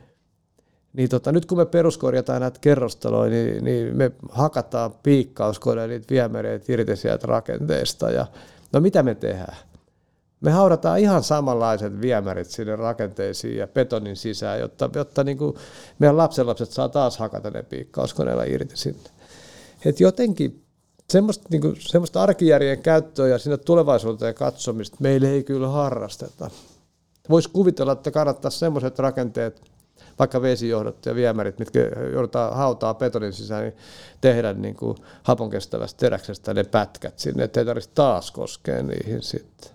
[0.97, 6.73] niin tota, nyt kun me peruskorjataan näitä kerrostaloja, niin, niin me hakataan piikkauskoneella niitä viemäreitä
[6.73, 8.11] irti sieltä rakenteesta.
[8.11, 8.27] Ja,
[8.73, 9.57] no mitä me tehdään?
[10.41, 15.57] me haudataan ihan samanlaiset viemärit sinne rakenteisiin ja betonin sisään, jotta, jotta niin kuin
[15.99, 19.11] meidän lapsenlapset saa taas hakata ne piikkauskoneella irti sinne.
[19.85, 20.65] Et jotenkin
[21.11, 26.51] semmoista, niin kuin, semmoista arkijärjen käyttöä ja sinne tulevaisuuteen katsomista meille ei kyllä harrasteta.
[27.29, 29.63] Voisi kuvitella, että kannattaa semmoiset rakenteet,
[30.19, 31.81] vaikka vesijohdot ja viemärit, mitkä
[32.13, 33.77] joudutaan hautaa betonin sisään, niin
[34.21, 39.71] tehdä niin kuin hapon kestävästä teräksestä ne pätkät sinne, ettei tarvitse taas koskea niihin sitten.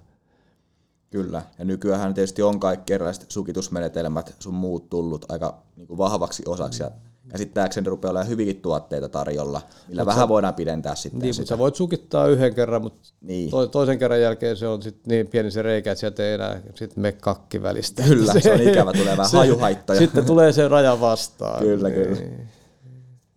[1.09, 6.43] Kyllä, ja nykyään tietysti on kaikki erilaiset sukitusmenetelmät sun muut tullut aika niin kuin vahvaksi
[6.47, 6.91] osaksi, ja
[7.31, 11.41] Ja sitten ne rupeaa olemaan hyvinkin tuotteita tarjolla, millä vähän voidaan pidentää sitten Niin, sitä.
[11.41, 13.51] mutta sä voit sukittaa yhden kerran, mutta Niin.
[13.51, 16.61] to, toisen kerran jälkeen se on sit niin pieni se reikä, että sieltä ei enää
[16.75, 18.03] sit me kakki välistä.
[18.03, 19.99] Kyllä, se on ikävä, tulee vähän hajuhaittoja.
[19.99, 21.59] Sitten tulee se raja vastaan.
[21.59, 22.07] Kyllä, Niin.
[22.07, 22.21] kyllä.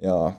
[0.03, 0.33] Joo.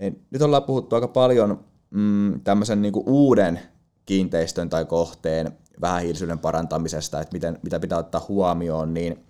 [0.00, 3.60] Hei, nyt ollaan puhuttu aika paljon mm, tämmöisen niinku uuden
[4.06, 9.24] kiinteistön tai kohteen vähähiilisyyden parantamisesta, että miten, mitä pitää ottaa huomioon, niin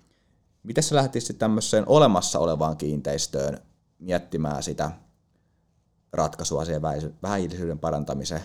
[0.63, 3.57] miten sä lähtisit tämmöiseen olemassa olevaan kiinteistöön
[3.99, 4.91] miettimään sitä
[6.13, 6.81] ratkaisua siihen
[7.23, 8.41] vähähiilisyyden parantamiseen?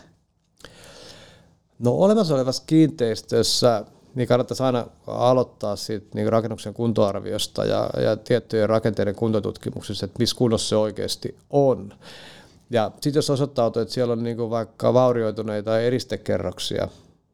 [1.79, 8.69] No olemassa olevassa kiinteistössä niin kannattaisi aina aloittaa siitä niin rakennuksen kuntoarviosta ja, ja tiettyjen
[8.69, 11.95] rakenteiden kuntotutkimuksessa, että missä kunnossa se oikeasti on.
[12.71, 16.89] Ja sitten jos osoittautuu, että siellä on niin vaikka vaurioituneita eristekerroksia,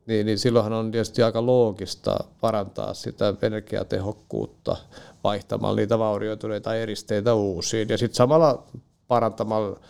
[0.07, 4.77] niin, niin silloinhan on tietysti aika loogista parantaa sitä energiatehokkuutta
[5.25, 7.89] vaihtamalla niitä vaurioituneita eristeitä uusiin.
[7.89, 8.67] Ja sitten samalla
[9.09, 9.81] parantamalla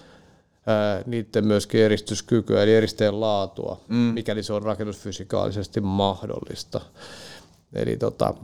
[0.67, 3.97] ää, niiden myöskin eristyskykyä, eli eristeen laatua, mm.
[3.97, 6.81] mikäli se on rakennusfysikaalisesti mahdollista.
[7.73, 8.35] Eli tota,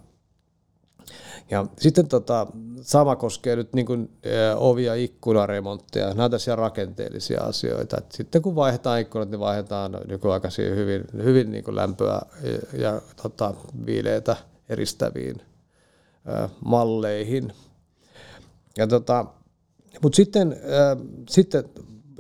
[1.50, 2.46] ja sitten tota,
[2.80, 6.14] sama koskee nyt niin kuin, ä, ovi- ja ikkunaremontteja.
[6.14, 7.98] Nämä on rakenteellisia asioita.
[7.98, 13.00] Et sitten kun vaihdetaan ikkunat, niin vaihdetaan nykyaikaisiin hyvin, hyvin niin kuin lämpöä ja, ja
[13.22, 13.54] tota,
[13.87, 14.37] viileitä
[14.68, 15.42] eristäviin
[16.28, 17.52] ä, malleihin.
[18.76, 19.26] Ja tota,
[20.02, 21.64] mutta sitten, äh, sitten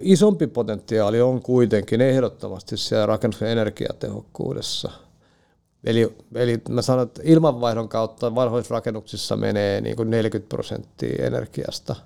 [0.00, 4.90] isompi potentiaali on kuitenkin ehdottomasti siellä rakennuksen energiatehokkuudessa.
[5.84, 11.96] Eli, eli mä sanon, että ilmanvaihdon kautta vanhoissa rakennuksissa menee niin kuin 40 prosenttia energiasta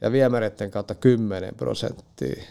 [0.00, 2.42] ja viemäreiden kautta 10 prosenttia.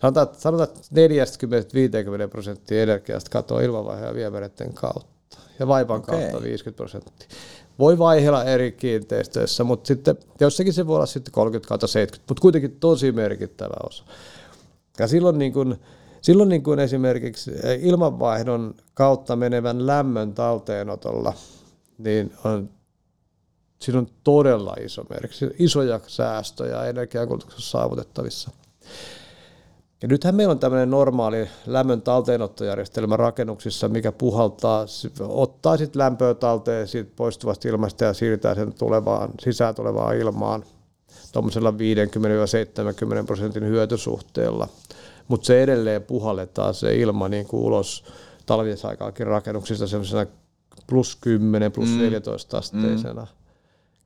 [0.00, 6.20] Sanotaan, että- sanotaan että 40-50 prosenttia energiasta katoaa ilmanvaihdon ja viemäreiden kautta ja vaipan Okei.
[6.20, 7.28] kautta 50 prosenttia.
[7.78, 12.40] Voi vaihdella eri kiinteistöissä, mutta sitten jossakin se voi olla sitten 30 kautta 70, mutta
[12.40, 14.04] kuitenkin tosi merkittävä osa.
[14.98, 15.76] Ja silloin, niin kuin,
[16.20, 21.32] silloin niin kuin esimerkiksi ilmanvaihdon kautta menevän lämmön talteenotolla,
[21.98, 22.70] niin on,
[23.80, 28.50] siinä on todella iso merkitys, isoja säästöjä energiankulutuksessa saavutettavissa.
[30.02, 34.86] Ja nythän meillä on tämmöinen normaali lämmön talteenottojärjestelmä rakennuksissa, mikä puhaltaa,
[35.20, 40.64] ottaa sitten lämpöä talteen siitä poistuvasta ilmasta ja siirtää sen tulevaan, sisään tulevaan ilmaan
[41.32, 41.74] tuommoisella 50-70
[43.26, 44.68] prosentin hyötysuhteella.
[45.30, 48.04] Mutta se edelleen puhalletaan se ilma niin kuin ulos
[48.46, 50.26] talvisaikaakin rakennuksista semmoisena
[50.86, 53.26] plus 10, plus 14 asteisena.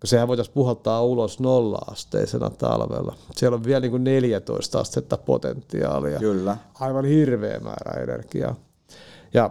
[0.01, 3.17] Kun sehän voitaisiin puhaltaa ulos nolla-asteisena talvella.
[3.37, 6.57] Siellä on vielä niin kuin 14 astetta potentiaalia Kyllä.
[6.81, 8.57] aivan hirveä määrä energiaa.
[9.35, 9.51] Ja,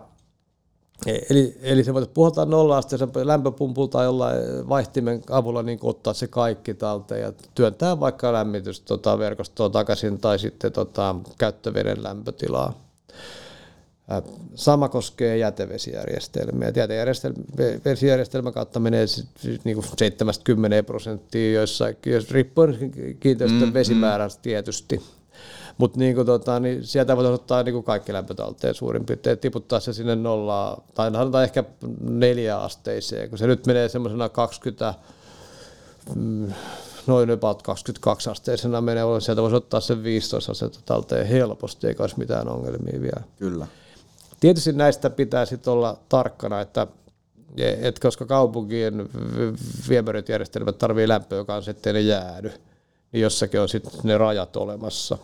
[1.06, 6.28] eli, eli se voitaisiin puhaltaa nolla asteisen lämpöpumpulta tai jollain vaihtimen avulla niin ottaa se
[6.28, 12.74] kaikki talteen ja työntää vaikka lämmitys tota, verkostoa takaisin tai sitten tota, käyttöveden lämpötilaa.
[14.56, 16.72] Sama koskee jätevesijärjestelmiä.
[16.76, 19.06] Jätevesijärjestelmän kautta menee
[19.64, 25.02] niin kuin 70 prosenttia, joissain, jos riippuen kiinteistön mm, vesimäärästä tietysti.
[25.78, 29.80] Mutta niin tota, niin sieltä voidaan ottaa niin kuin kaikki lämpö talteen suurin piirtein, tiputtaa
[29.80, 31.64] se sinne nollaan, tai sanotaan ehkä
[32.02, 34.94] neljä asteiseen, kun se nyt menee semmoisena 20,
[36.16, 36.54] mm,
[37.08, 42.20] noin about 22 asteisena menee, sieltä voisi ottaa sen 15 astetta talteen helposti, eikä olisi
[42.20, 43.22] mitään ongelmia vielä.
[43.40, 43.68] Kyllä.
[44.40, 46.88] Tietysti näistä pitää sitten olla tarkkana, että
[47.58, 49.10] et koska kaupunkien
[49.90, 52.52] viemäritjärjestelmät tarvii lämpöä kanssa, ettei ne jäädy,
[53.12, 55.18] niin jossakin on sitten ne rajat olemassa.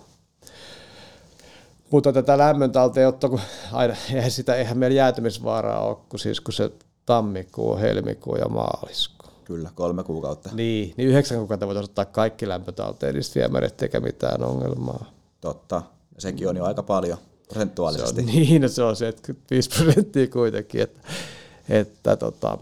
[1.91, 3.39] Mutta tätä lämmön talteenottoa, kun
[3.71, 6.71] aina, eihän, sitä, eihän meillä jäätymisvaaraa ole, kun, siis, kun se
[7.06, 9.30] tammikuu, helmikuu ja maaliskuu.
[9.45, 10.49] Kyllä, kolme kuukautta.
[10.54, 15.06] Niin, niin yhdeksän kuukautta voitaisiin ottaa kaikki lämpö talteen, niin sitten viemärit eikä mitään ongelmaa.
[15.41, 15.82] Totta.
[16.15, 18.21] Ja sekin on jo aika paljon Se prosentuaalisesti.
[18.21, 20.82] on, niin, no se on 75 prosenttia kuitenkin.
[20.82, 20.99] Että,
[21.69, 22.58] että tota,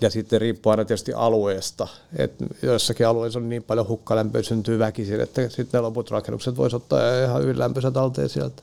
[0.00, 1.88] ja sitten riippuu aina tietysti alueesta.
[2.16, 6.76] Että joissakin alueissa on niin paljon hukkalämpöä syntyy väkisin, että sitten ne loput rakennukset voisi
[6.76, 8.62] ottaa ihan hyvin lämpöisen talteen sieltä.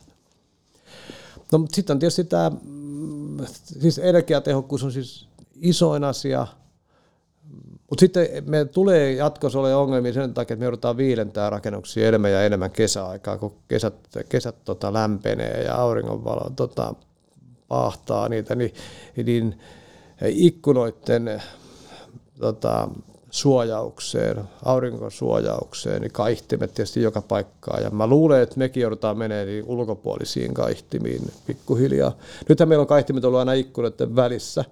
[1.52, 3.38] No, mutta sitten on tietysti tämä, mm,
[3.82, 5.28] siis energiatehokkuus on siis
[5.62, 6.48] isoin asia,
[7.90, 12.32] mutta sitten me tulee jatkossa ole ongelmia sen takia, että me joudutaan viilentää rakennuksia enemmän
[12.32, 13.94] ja enemmän kesäaikaa, kun kesät,
[14.30, 16.94] kesät tota, lämpenee ja auringonvalo tota,
[17.68, 18.74] pahtaa niitä, niin,
[19.26, 19.60] niin
[20.28, 21.44] ikkunoiden
[22.40, 22.90] tota,
[23.30, 27.84] suojaukseen, aurinkosuojaukseen, niin kaihtimet tietysti joka paikkaan.
[27.84, 32.18] Ja mä luulen, että mekin joudutaan menemään niin ulkopuolisiin kaihtimiin pikkuhiljaa.
[32.50, 34.66] Nythän meillä on kaihtimet ollut aina ikkunoiden välissä,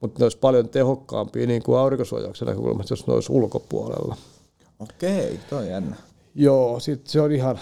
[0.00, 4.16] mutta ne olisi paljon tehokkaampia niin kuin aurinkosuojauksen näkökulmasta, jos ne olisi ulkopuolella.
[4.80, 5.96] Okei, toi on jännä.
[6.34, 7.58] Joo, sit se on ihan,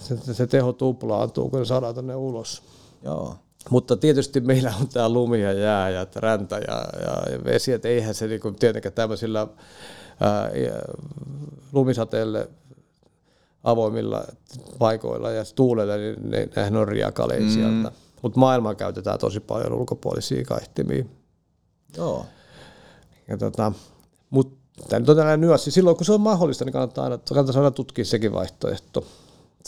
[0.00, 2.62] se, se teho tuplaantuu, kun se saadaan tänne ulos.
[3.02, 3.34] Joo.
[3.70, 7.88] Mutta tietysti meillä on tämä lumi ja jää ja räntä ja, ja, ja vesi, että
[7.88, 9.46] eihän se niinku tietenkään tämmöisillä
[10.20, 10.50] ää,
[11.72, 12.48] lumisateelle
[13.64, 14.24] avoimilla
[14.78, 17.50] paikoilla ja tuulella, niin ne, nehän on riakaleja mm.
[17.50, 17.92] sieltä.
[18.22, 21.04] Mutta maailmaa käytetään tosi paljon ulkopuolisia kaihtimia.
[21.96, 22.26] Joo.
[23.28, 23.72] Ja tota,
[24.30, 25.70] mutta tämä nyt on tällainen nyanssi.
[25.70, 29.06] Silloin kun se on mahdollista, niin kannattaa aina, kannattaa aina tutkia sekin vaihtoehto.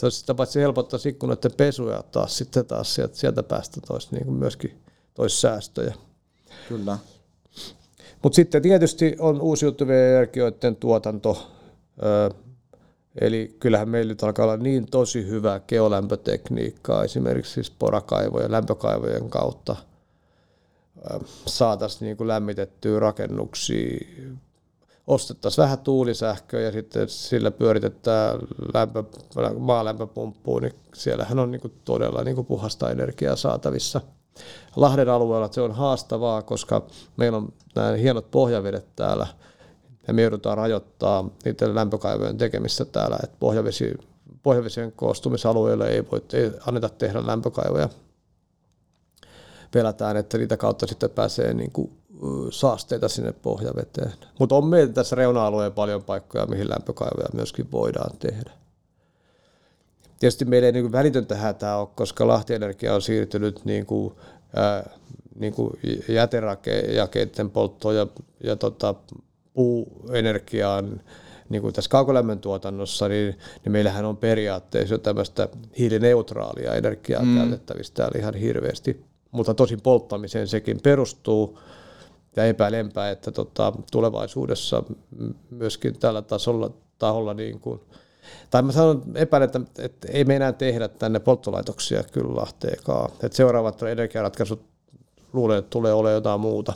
[0.01, 4.25] Se olisi sitä paitsi helpottaa ikkunoiden pesuja taas sitten taas sieltä, sieltä päästä tois, niin
[4.25, 4.81] kuin myöskin
[5.13, 5.93] tois säästöjä.
[6.69, 6.97] Kyllä.
[8.23, 11.51] Mutta sitten tietysti on uusiutuvien energioiden tuotanto.
[12.03, 12.29] Öö,
[13.21, 19.75] eli kyllähän meillä nyt alkaa olla niin tosi hyvää geolämpötekniikkaa, esimerkiksi siis porakaivojen, lämpökaivojen kautta
[21.45, 24.07] saataisiin niin lämmitettyä rakennuksia
[25.07, 28.39] ostettaisiin vähän tuulisähköä ja sitten sillä pyöritetään
[28.73, 29.03] lämpö,
[29.59, 34.01] maalämpöpumppuun, niin siellähän on niin kuin todella niin kuin puhasta energiaa saatavissa.
[34.75, 36.85] Lahden alueella se on haastavaa, koska
[37.17, 39.27] meillä on nämä hienot pohjavedet täällä
[40.07, 43.93] ja me joudutaan rajoittaa niiden lämpökaivojen tekemistä täällä, että pohjavesi,
[44.43, 47.89] pohjavesien koostumisalueilla ei, voi, ei anneta tehdä lämpökaivoja.
[49.71, 51.91] Pelätään, että niitä kautta sitten pääsee niin kuin
[52.49, 54.13] saasteita sinne pohjaveteen.
[54.39, 58.51] Mutta on meillä tässä reuna-alueen paljon paikkoja, mihin lämpökaivoja myöskin voidaan tehdä.
[60.19, 64.13] Tietysti meillä ei niin välitöntä hätää ole, koska Lahti-energia on siirtynyt niin kuin,
[64.55, 64.89] ää,
[65.39, 68.07] niin kuin jäterakeiden polttoon ja,
[68.43, 68.95] ja tota,
[69.53, 71.01] puuenergiaan
[71.49, 77.37] niin kuin tässä kaukolämmön tuotannossa, niin, niin meillähän on periaatteessa jo tämmöistä hiilineutraalia energiaa mm.
[77.37, 79.05] käytettävissä täällä ihan hirveästi.
[79.31, 81.59] Mutta tosin polttamiseen sekin perustuu,
[82.35, 84.83] ja epäilempää, että tota, tulevaisuudessa
[85.49, 87.81] myöskin tällä tasolla, taholla niin kuin,
[88.49, 93.11] tai mä sanon epäilen, että, että ei me enää tehdä tänne polttolaitoksia kyllä Lahteenkaan.
[93.23, 94.65] Että seuraavat energiaratkaisut
[95.33, 96.73] luulen, että tulee olemaan jotain muuta.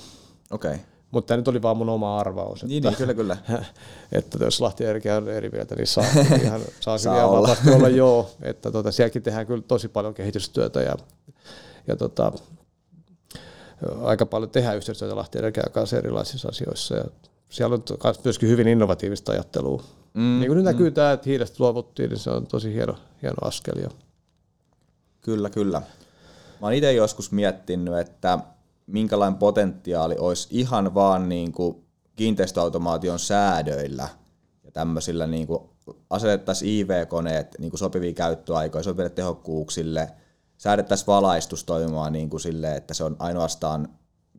[0.51, 0.71] Okei.
[0.71, 0.83] Okay.
[1.11, 2.63] Mutta tämä nyt oli vaan mun oma arvaus.
[2.63, 3.37] Niin, että, niin kyllä, kyllä.
[4.11, 6.05] Että jos Lahti Energia on eri mieltä, niin saa,
[6.43, 7.55] ihan, saa, saa ihan olla.
[7.75, 8.29] olla joo.
[8.41, 10.95] Että tota, sielläkin tehdään kyllä tosi paljon kehitystyötä ja,
[11.87, 12.31] ja tota,
[14.03, 16.95] aika paljon tehdään yhteistyötä Lahti Energian kanssa erilaisissa asioissa.
[16.95, 17.03] Ja
[17.49, 17.83] siellä on
[18.23, 19.83] myöskin hyvin innovatiivista ajattelua.
[20.13, 20.71] Mm, niin kuin nyt mm.
[20.71, 23.79] näkyy tämä, että hiilestä luovuttiin, niin se on tosi hieno, hieno askel.
[23.81, 23.89] Jo.
[25.21, 25.81] Kyllä, kyllä.
[26.61, 28.39] Mä oon itse joskus miettinyt, että
[28.87, 31.85] minkälainen potentiaali olisi ihan vaan niin kuin
[32.15, 34.09] kiinteistöautomaation säädöillä
[34.63, 35.59] ja tämmöisillä niin kuin
[36.09, 40.09] asetettaisiin IV-koneet niin kuin sopivia käyttöaikoja, sopiville tehokkuuksille–
[40.57, 43.89] säädettäisiin valaistus toimimaan niin kuin sille, että se on ainoastaan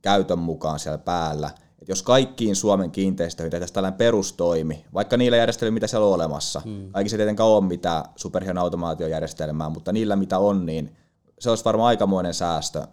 [0.03, 1.51] käytön mukaan siellä päällä.
[1.83, 6.61] Et jos kaikkiin Suomen kiinteistöihin tehtäisiin tällainen perustoimi, vaikka niillä järjestelmillä, mitä siellä on olemassa,
[6.65, 6.93] hmm.
[6.93, 10.97] kaikki se tietenkään ole mitään superhieno automaatiojärjestelmää, mutta niillä mitä on, niin
[11.39, 12.87] se olisi varmaan aikamoinen säästö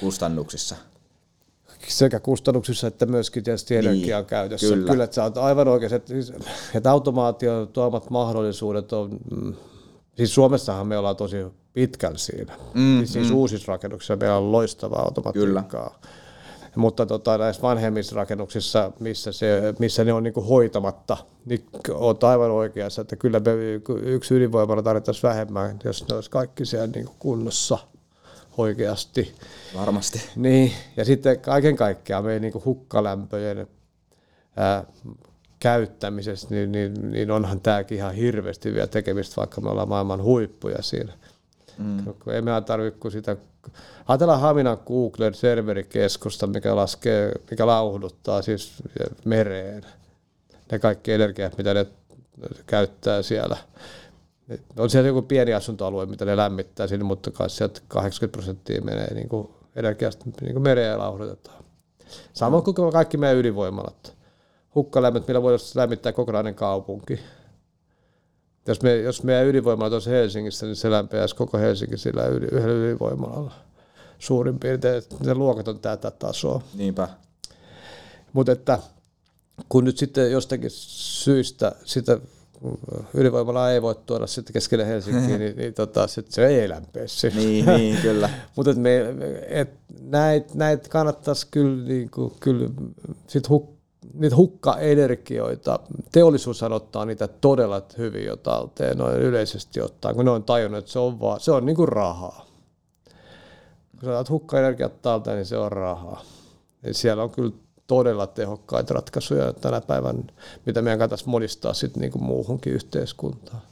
[0.00, 0.76] kustannuksissa
[1.88, 4.66] sekä kustannuksissa että myöskin tietysti niin, energian käytössä.
[4.66, 4.90] Kyllä.
[4.90, 6.32] kyllä, että sä oot aivan oikein, että, siis,
[6.74, 9.54] että automaation tuomat mahdollisuudet on, mm,
[10.16, 11.36] siis Suomessahan me ollaan tosi
[11.72, 12.56] pitkällä siinä.
[12.74, 13.34] Mm, siis, siis mm.
[13.34, 16.00] uusissa rakennuksissa meillä on loistavaa automatiikkaa.
[16.00, 16.12] Kyllä.
[16.76, 22.50] Mutta tota, näissä vanhemmissa rakennuksissa, missä, se, missä ne on niin hoitamatta, niin olet aivan
[22.50, 23.50] oikeassa, että kyllä me
[24.02, 27.78] yksi ydinvoimalla tarvittaisiin vähemmän, jos ne olisi kaikki siellä niin kunnossa
[28.56, 29.34] oikeasti.
[29.76, 30.22] Varmasti.
[30.36, 33.66] Niin, ja sitten kaiken kaikkiaan meidän niin hukkalämpöjen
[34.56, 34.84] ää,
[35.58, 40.82] käyttämisessä, niin, niin, niin onhan tämäkin ihan hirveästi vielä tekemistä, vaikka me ollaan maailman huippuja
[40.82, 41.12] siinä.
[41.78, 41.98] Mm.
[42.32, 43.36] Ei meidän tarvitse kuin sitä,
[44.08, 48.82] ajatellaan Haminan Googlen serverikeskusta, mikä laskee, mikä lauhduttaa siis
[49.24, 49.86] mereen
[50.72, 51.86] ne kaikki energiat, mitä ne
[52.66, 53.56] käyttää siellä.
[54.78, 59.14] On siellä joku pieni asuntoalue, mitä ne lämmittää sinne, mutta kai sieltä 80 prosenttia menee
[59.14, 61.64] niin kuin energiasta niin kuin mereen lauhdutetaan.
[62.32, 64.14] Samoin kuin kaikki meidän ydinvoimalat.
[64.74, 67.20] Hukkalämmöt, millä voidaan lämmittää kokonainen kaupunki.
[68.66, 73.52] Jos, me, jos meidän ydinvoimala olisi Helsingissä, niin se lämpeäisi koko Helsinki sillä yhdellä ydinvoimalalla.
[74.18, 76.62] Suurin piirtein, ne luokat on tätä tasoa.
[76.74, 77.08] Niinpä.
[78.32, 78.78] Mutta että
[79.68, 82.18] kun nyt sitten jostakin syystä sitä
[83.14, 87.66] ydinvoimalaa ei voi tuoda sitten keskelle Helsinkiä, niin, niin tota, sit se ei lämpeä Niin,
[87.66, 88.30] niin, kyllä.
[88.56, 88.70] Mutta
[90.00, 92.68] näitä näit kannattaisi kyllä, niin kuin, kyllä
[93.26, 93.70] sit huk,
[94.14, 95.78] niitä hukkaenergioita,
[96.12, 100.90] teollisuus ottaa niitä todella hyvin jo talteen noin yleisesti ottaen, kun ne on tajunnut, että
[100.90, 102.46] se on, vaan, se on niin kuin rahaa.
[104.00, 106.22] Kun sä hukkaenergiat talteen, niin se on rahaa.
[106.82, 107.52] Ja siellä on kyllä
[107.86, 110.24] todella tehokkaita ratkaisuja tänä päivän,
[110.66, 113.62] mitä meidän kannattaisi monistaa sitten niin kuin muuhunkin yhteiskuntaan.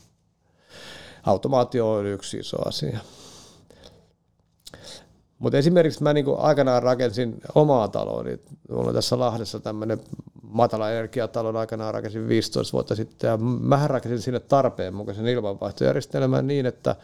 [1.23, 2.99] Automaatio on yksi iso asia.
[5.41, 10.01] Mutta esimerkiksi mä niinku aikanaan rakensin omaa taloa, niin mulla on tässä Lahdessa tämmöinen
[10.43, 16.67] matala energiatalon aikanaan rakensin 15 vuotta sitten, ja mä rakensin sinne tarpeen mukaisen ilmanvaihtojärjestelmän niin,
[16.67, 16.97] että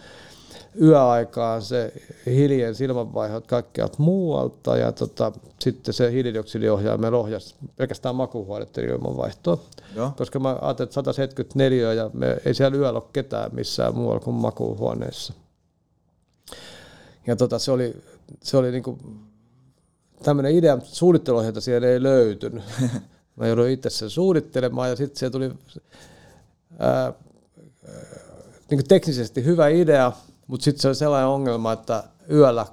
[0.80, 1.93] yöaikaan se
[2.26, 9.59] hiljen silmanvaihot kaikkialta muualta ja tota, sitten se hiilidioksidiohjaimella ohjasi pelkästään makuuhuoneiden ilmanvaihtoa.
[9.95, 10.12] Joo.
[10.16, 14.37] Koska mä ajattelin, että 174 ja me ei siellä yöllä ole ketään missään muualla kuin
[14.37, 15.32] makuuhuoneessa.
[17.26, 17.97] Ja tota, se oli,
[18.43, 18.99] se oli niinku
[20.22, 22.64] tämmöinen idea, suunnitteluohjelta siellä ei löytynyt.
[23.37, 25.53] Mä jouduin itse sen suunnittelemaan ja sitten se tuli
[26.79, 27.12] ää,
[28.70, 30.12] niin teknisesti hyvä idea,
[30.47, 32.66] mutta sitten se oli sellainen ongelma, että yöllä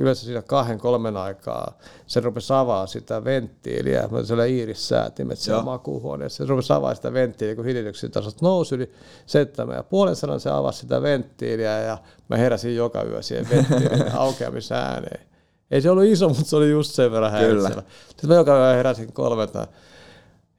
[0.00, 4.08] yleensä siinä kahden, kolmen aikaa se rupesi avaa sitä venttiiliä.
[4.24, 6.44] Se oli iirissäätimet siellä makuuhuoneessa.
[6.44, 8.92] Se rupesi avaa sitä venttiiliä, kun hiilidioksiditasot nousi yli
[9.26, 11.98] seitsemän ja puolen sanan se avasi sitä venttiiliä ja
[12.28, 15.26] mä heräsin joka yö siihen venttiilin aukeamisääneen.
[15.70, 17.82] Ei se ollut iso, mutta se oli just sen verran häiritsevä.
[18.08, 19.66] Sitten mä joka yö heräsin kolmelta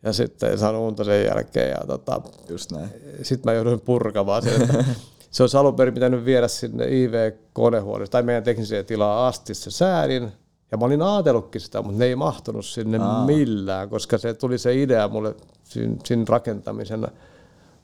[0.04, 1.70] ja sitten en saanut unta sen jälkeen.
[1.70, 2.90] Ja tota, Just näin.
[3.22, 4.86] Sitten mä jouduin purkamaan sen.
[5.32, 10.32] se olisi alun perin pitänyt viedä sinne IV-konehuoneeseen tai meidän tekniseen tilaan asti se säädin.
[10.72, 13.26] Ja mä olin ajatellutkin sitä, mutta ne ei mahtunut sinne Aa.
[13.26, 17.08] millään, koska se tuli se idea mulle siinä, siinä rakentamisen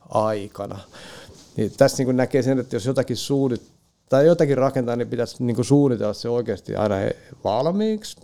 [0.09, 0.79] aikana.
[1.57, 3.61] Niin tässä niin näkee sen, että jos jotakin suunnit,
[4.09, 6.95] tai jotakin rakentaa, niin pitäisi niin suunnitella se oikeasti aina
[7.43, 8.17] valmiiksi,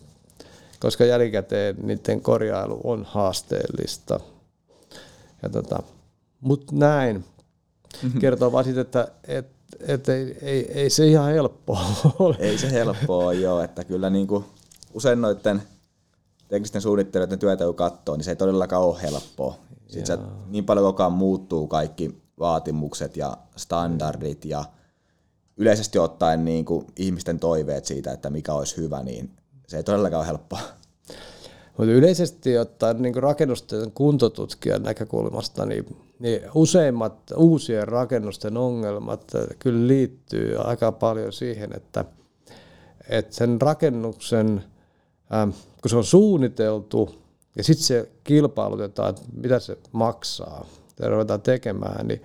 [0.80, 4.20] koska jälkikäteen niiden korjailu on haasteellista.
[5.44, 5.84] Ja tota,
[6.42, 7.26] Mutta näin.
[8.04, 8.20] Mm-hmm.
[8.20, 9.48] Kertoo vaan siitä, että et,
[9.80, 11.86] et ei, ei, ei, se ihan helppoa
[12.20, 12.36] ole.
[12.40, 13.62] Ei se helppoa ole, joo.
[13.62, 14.46] Että kyllä niin kuin
[14.94, 15.64] usein noiden
[16.48, 19.56] teknisten suunnittelijoiden työtä kun katsoo, niin se ei todellakaan ole helppoa.
[19.88, 24.66] Sitten se, niin paljon koko ajan muuttuu kaikki vaatimukset ja standardit ja
[25.58, 29.32] yleisesti ottaen niin kuin ihmisten toiveet siitä, että mikä olisi hyvä, niin
[29.68, 30.60] se ei todellakaan ole helppoa.
[31.78, 40.58] Mutta yleisesti ottaen niin rakennusten kuntotutkijan näkökulmasta, niin, niin useimmat uusien rakennusten ongelmat kyllä liittyy
[40.58, 42.06] aika paljon siihen, että,
[43.10, 44.64] että sen rakennuksen,
[45.34, 45.50] ähm,
[45.82, 47.16] kun se on suunniteltu
[47.56, 50.66] ja sitten se kilpailutetaan, että mitä se maksaa
[51.00, 52.22] ja ruvetaan tekemään, niin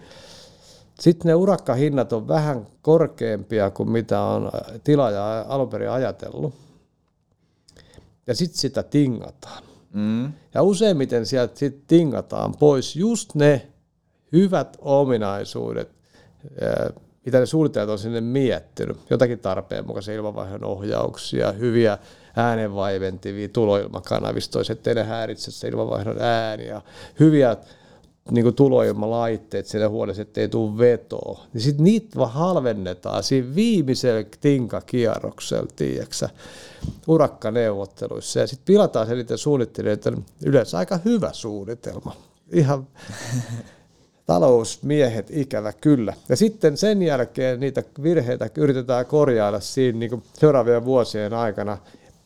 [1.00, 4.50] sitten ne urakkahinnat on vähän korkeampia kuin mitä on
[4.84, 6.67] tilaaja alun perin ajatellut
[8.28, 9.62] ja sitten sitä tingataan.
[9.92, 10.32] Mm.
[10.54, 13.68] Ja useimmiten sieltä sit tingataan pois just ne
[14.32, 15.88] hyvät ominaisuudet,
[17.26, 18.96] mitä ne suunnittelijat on sinne miettinyt.
[19.10, 21.98] Jotakin tarpeen mukaisia ilmanvaihdon ohjauksia, hyviä
[22.36, 26.82] äänenvaiventivia tuloilmakanavistoja, ettei ne häiritse se ilmanvaihdon ääniä,
[27.20, 27.56] hyviä
[28.30, 31.46] niin tuloilmalaitteet siellä huoneessa, ettei tule vetoa.
[31.52, 36.28] Niin sitten niitä vaan halvennetaan siinä viimeisellä tinkakierroksella, tiedätkö
[37.06, 38.40] urakkaneuvotteluissa.
[38.40, 42.16] Ja sitten pilataan se niiden suunnittelijoiden yleensä aika hyvä suunnitelma.
[42.52, 42.86] Ihan
[44.26, 46.14] talousmiehet ikävä kyllä.
[46.28, 51.78] Ja sitten sen jälkeen niitä virheitä yritetään korjailla siinä niin seuraavien vuosien aikana.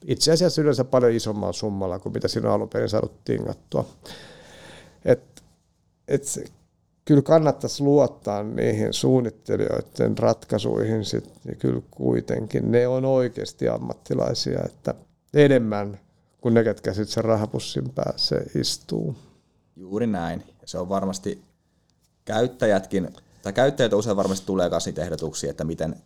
[0.06, 3.84] Itse asiassa yleensä paljon isommalla summalla kuin mitä siinä alun perin saanut tingattua.
[5.04, 5.22] Et,
[6.08, 6.24] et
[7.04, 14.94] kyllä kannattaisi luottaa niihin suunnittelijoiden ratkaisuihin sit, niin kyllä kuitenkin ne on oikeasti ammattilaisia, että
[15.34, 16.00] enemmän
[16.40, 19.16] kuin ne, ketkä sitten sen rahapussin päässä istuu.
[19.76, 20.42] Juuri näin.
[20.60, 21.42] Ja se on varmasti
[22.24, 23.08] käyttäjätkin,
[23.42, 25.96] tai käyttäjät usein varmasti tulee myös niitä ehdotuksia, että miten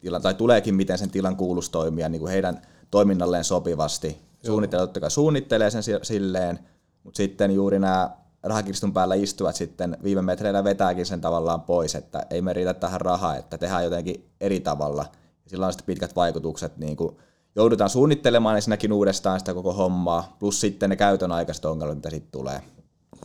[0.00, 4.18] tilan, tai tuleekin miten sen tilan kuuluisi toimia niin kuin heidän toiminnalleen sopivasti.
[4.46, 6.58] Suunnittelijat suunnittelee sen silleen,
[7.04, 8.10] mutta sitten juuri nämä
[8.42, 13.00] rahakirstun päällä istuvat sitten viime metreillä vetääkin sen tavallaan pois, että ei me riitä tähän
[13.00, 15.06] rahaa, että tehdään jotenkin eri tavalla.
[15.46, 17.16] Sillä on sitten pitkät vaikutukset, niin kuin
[17.56, 22.32] joudutaan suunnittelemaan ensinnäkin uudestaan sitä koko hommaa, plus sitten ne käytön aikaiset ongelmat, mitä sitten
[22.32, 22.62] tulee.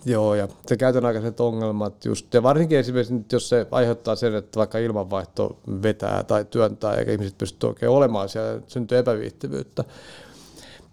[0.05, 4.59] Joo, ja se käytön aikaiset ongelmat just, ja varsinkin esimerkiksi jos se aiheuttaa sen, että
[4.59, 9.84] vaikka ilmanvaihto vetää tai työntää, eikä ihmiset pysty oikein olemaan siellä, syntyy epäviihtyvyyttä,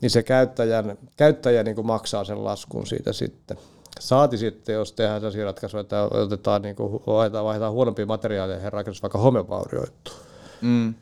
[0.00, 3.56] niin se käyttäjän, käyttäjä niin kuin maksaa sen laskun siitä sitten.
[4.01, 8.70] Saati sitten, jos tehdään sellaisia ratkaisuja, että otetaan, niin kuin, vaihdetaan, vaihdetaan huonompia materiaaleja ja
[8.70, 10.14] rakennus vaikka homevaurioittuu.
[10.61, 10.95] Mm.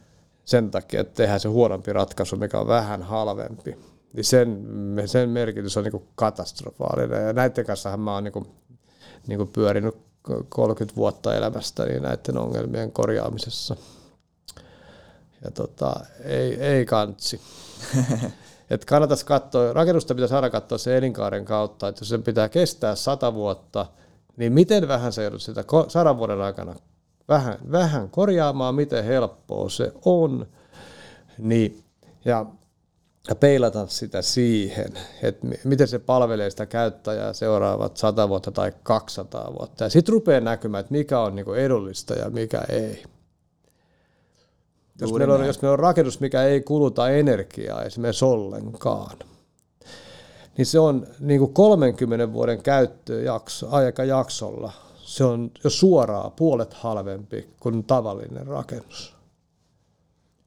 [0.44, 3.76] Sen takia, että tehdään se huonompi ratkaisu, mikä on vähän halvempi.
[4.12, 4.66] Niin sen,
[5.06, 7.26] sen merkitys on niin kuin katastrofaalinen.
[7.26, 8.46] Ja näiden kanssa mä oon niin kuin,
[9.26, 9.96] niin kuin pyörinyt
[10.48, 13.76] 30 vuotta elämästä niin näiden ongelmien korjaamisessa.
[15.44, 17.40] Ja tota, ei, ei kantsi.
[18.70, 22.94] että kannattaisi katsoa, rakennusta pitäisi aina katsoa se elinkaaren kautta, että jos sen pitää kestää
[22.94, 23.86] sata vuotta,
[24.36, 26.74] niin miten vähän se joudut sitä sadan vuoden aikana
[27.28, 30.46] vähän, vähän korjaamaan, miten helppoa se on,
[31.38, 31.84] niin,
[32.24, 32.46] ja,
[33.28, 34.92] ja peilata sitä siihen,
[35.22, 39.84] että miten se palvelee sitä käyttäjää seuraavat 100 vuotta tai 200 vuotta.
[39.84, 43.04] Ja sitten rupeaa näkymään, että mikä on niinku edullista ja mikä ei.
[45.00, 49.16] Jos meillä, on, jos meillä on rakennus, mikä ei kuluta energiaa esimerkiksi ollenkaan,
[50.56, 57.48] niin se on niin kuin 30 vuoden käyttöjakso, aikajaksolla, se on jo suoraan puolet halvempi
[57.60, 59.16] kuin tavallinen rakennus.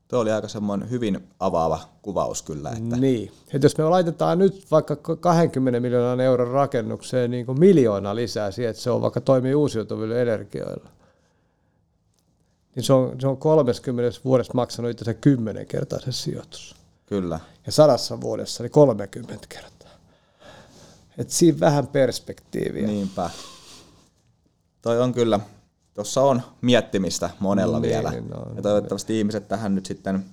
[0.08, 2.70] Tuo oli aika semmoinen hyvin avaava kuvaus kyllä.
[2.70, 2.97] Että...
[2.97, 8.52] Niin, että jos me laitetaan nyt vaikka 20 miljoonan euron rakennukseen niin kuin miljoona lisää
[8.52, 10.89] siihen, että se on vaikka toimii uusiutuvilla energioilla,
[12.80, 16.76] niin se on, se on 30 vuodessa maksanut itse kymmenen kertaa se sijoitus.
[17.06, 17.40] Kyllä.
[17.66, 19.90] Ja sadassa vuodessa niin 30 kertaa.
[21.18, 22.88] Et siinä vähän perspektiiviä.
[22.88, 23.30] Niinpä.
[24.82, 25.40] Toi on kyllä,
[25.94, 28.12] tuossa on miettimistä monella niin, vielä.
[28.30, 29.18] No, ja toivottavasti no.
[29.18, 30.26] ihmiset tähän nyt sitten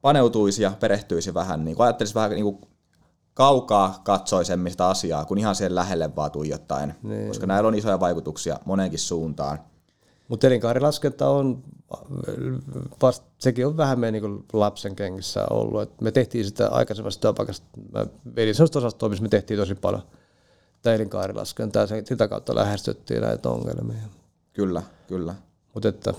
[0.00, 2.58] paneutuisi ja perehtyisi vähän, niin ajattelisi vähän niin kuin
[3.34, 7.28] kaukaa katsoisemmista asiaa, kun ihan siihen lähelle vaan tuijottaen, niin.
[7.28, 9.58] koska näillä on isoja vaikutuksia moneenkin suuntaan.
[10.28, 11.62] Mutta elinkaarilaskenta on,
[13.02, 15.82] vast, sekin on vähän meidän niin lapsen kengissä ollut.
[15.82, 18.06] Et me tehtiin sitä aikaisemmasta työpaikasta, mä
[18.36, 20.02] vedin sellaista osastoa, missä me tehtiin tosi paljon
[20.84, 24.02] elinkaarilaskentaa ja sitä kautta lähestyttiin näitä ongelmia.
[24.52, 25.34] Kyllä, kyllä.
[25.74, 26.14] Mutta että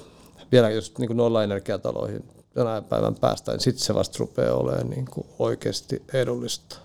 [0.52, 5.28] vielä jos niin nolla-energiataloihin jonain päivän päästä, niin sitten se vasta rupeaa olemaan niin kuin
[5.40, 6.78] oikeasti edullista.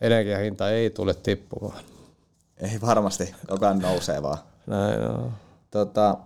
[0.00, 1.84] Energiahinta ei tule tippumaan.
[2.56, 4.38] Ei varmasti, joka nousee vaan.
[4.66, 5.32] Näin on.
[5.74, 6.18] Tota,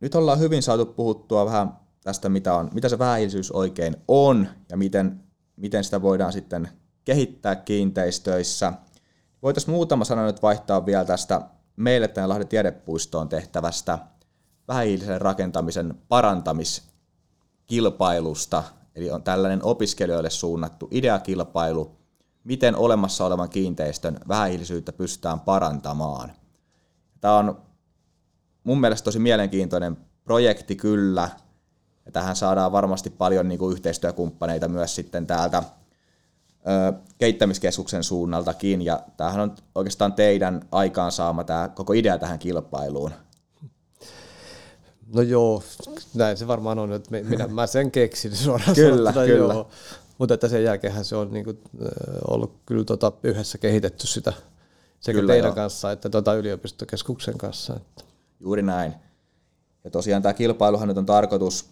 [0.00, 4.76] nyt ollaan hyvin saatu puhuttua vähän tästä, mitä, on, mitä se vähähiilisyys oikein on ja
[4.76, 5.20] miten,
[5.56, 6.68] miten sitä voidaan sitten
[7.04, 8.72] kehittää kiinteistöissä.
[9.42, 11.40] Voitaisiin muutama sana nyt vaihtaa vielä tästä
[11.76, 13.98] meille tänne Lahden tiedepuistoon tehtävästä
[14.68, 18.62] vähähiilisen rakentamisen parantamiskilpailusta.
[18.94, 21.96] Eli on tällainen opiskelijoille suunnattu ideakilpailu,
[22.44, 26.32] miten olemassa olevan kiinteistön vähähiilisyyttä pystytään parantamaan.
[27.20, 27.73] Tämä on
[28.64, 31.28] mun mielestä tosi mielenkiintoinen projekti kyllä.
[32.06, 35.62] Ja tähän saadaan varmasti paljon niin kuin yhteistyökumppaneita myös sitten täältä
[36.68, 38.82] ö, kehittämiskeskuksen suunnaltakin.
[38.82, 43.10] Ja tämähän on oikeastaan teidän aikaansaama tämä koko idea tähän kilpailuun.
[45.14, 45.62] No joo,
[46.14, 49.54] näin se varmaan on, että minä, mä sen keksin suoraan kyllä, sanottuna, kyllä.
[49.54, 49.68] Joo.
[50.18, 51.58] Mutta että sen jälkeen se on niin kuin,
[52.28, 54.32] ollut kyllä tota yhdessä kehitetty sitä
[55.00, 55.54] sekä kyllä, teidän joo.
[55.54, 57.76] kanssa että tota yliopistokeskuksen kanssa.
[57.76, 58.13] Että.
[58.40, 58.94] Juuri näin.
[59.84, 61.70] Ja tosiaan tämä kilpailuhan nyt on tarkoitus,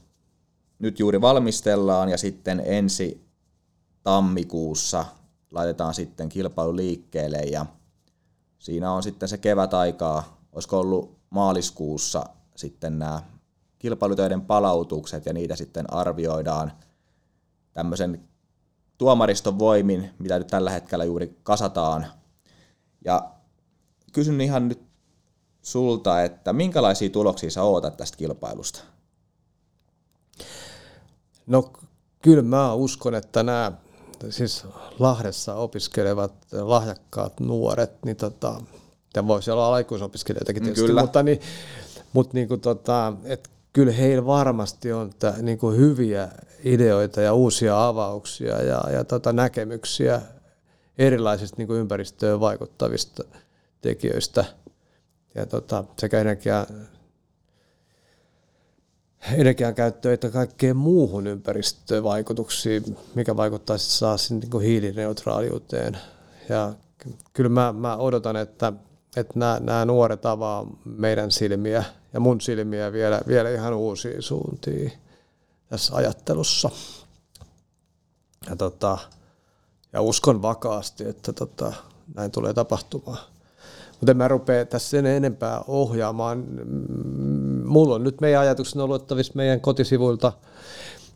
[0.79, 3.25] nyt juuri valmistellaan ja sitten ensi
[4.03, 5.05] tammikuussa
[5.51, 7.67] laitetaan sitten kilpailu liikkeelle ja
[8.59, 13.23] siinä on sitten se kevätaikaa, olisiko ollut maaliskuussa sitten nämä
[13.79, 16.73] kilpailutöiden palautukset ja niitä sitten arvioidaan
[17.73, 18.21] tämmöisen
[18.99, 22.07] tuomariston voimin, mitä nyt tällä hetkellä juuri kasataan.
[23.05, 23.31] Ja
[24.13, 24.92] kysyn ihan nyt
[25.63, 28.81] sulta, että minkälaisia tuloksia sä ootat tästä kilpailusta?
[31.47, 31.73] No
[32.23, 33.73] kyllä mä uskon, että nämä
[34.31, 34.65] siis
[34.99, 38.61] Lahdessa opiskelevat lahjakkaat nuoret, niin tota,
[39.17, 41.01] ja voisi olla aikuisopiskelijoitakin tietysti, kyllä.
[41.01, 41.41] mutta, niin,
[42.13, 46.29] mutta niin kuin tota, että kyllä heillä varmasti on että, niin kuin hyviä
[46.65, 50.23] ideoita ja uusia avauksia ja, ja tota, näkemyksiä
[50.99, 53.25] erilaisista niin kuin ympäristöön vaikuttavista
[53.81, 54.45] tekijöistä–
[55.35, 56.67] ja tota, sekä energia,
[59.33, 65.99] energian käyttöön että kaikkeen muuhun ympäristövaikutuksiin, mikä vaikuttaa sitten saa niin hiilineutraaliuteen.
[66.49, 66.75] Ja
[67.33, 68.73] kyllä mä, mä odotan, että,
[69.17, 74.93] että nämä, nämä nuoret avaa meidän silmiä ja mun silmiä vielä, vielä ihan uusiin suuntiin
[75.69, 76.71] tässä ajattelussa.
[78.51, 78.99] Ja, tota,
[79.93, 81.73] ja uskon vakaasti, että tota,
[82.15, 83.32] näin tulee tapahtumaan.
[84.03, 86.45] Mutta en mä rupea tässä sen enempää ohjaamaan.
[87.65, 90.33] Mulla on nyt meidän ajatukset oluttavissa meidän kotisivuilta.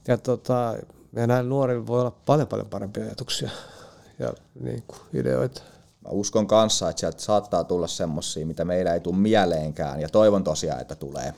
[0.08, 0.74] Ja, tota,
[1.16, 3.50] ja näillä nuorilla voi olla paljon paljon parempia ajatuksia
[4.18, 5.62] ja niin kuin, ideoita.
[6.04, 10.44] Mä uskon kanssa, että sieltä saattaa tulla semmoisia, mitä meillä ei tule mieleenkään, ja toivon
[10.44, 11.34] tosiaan, että tulee.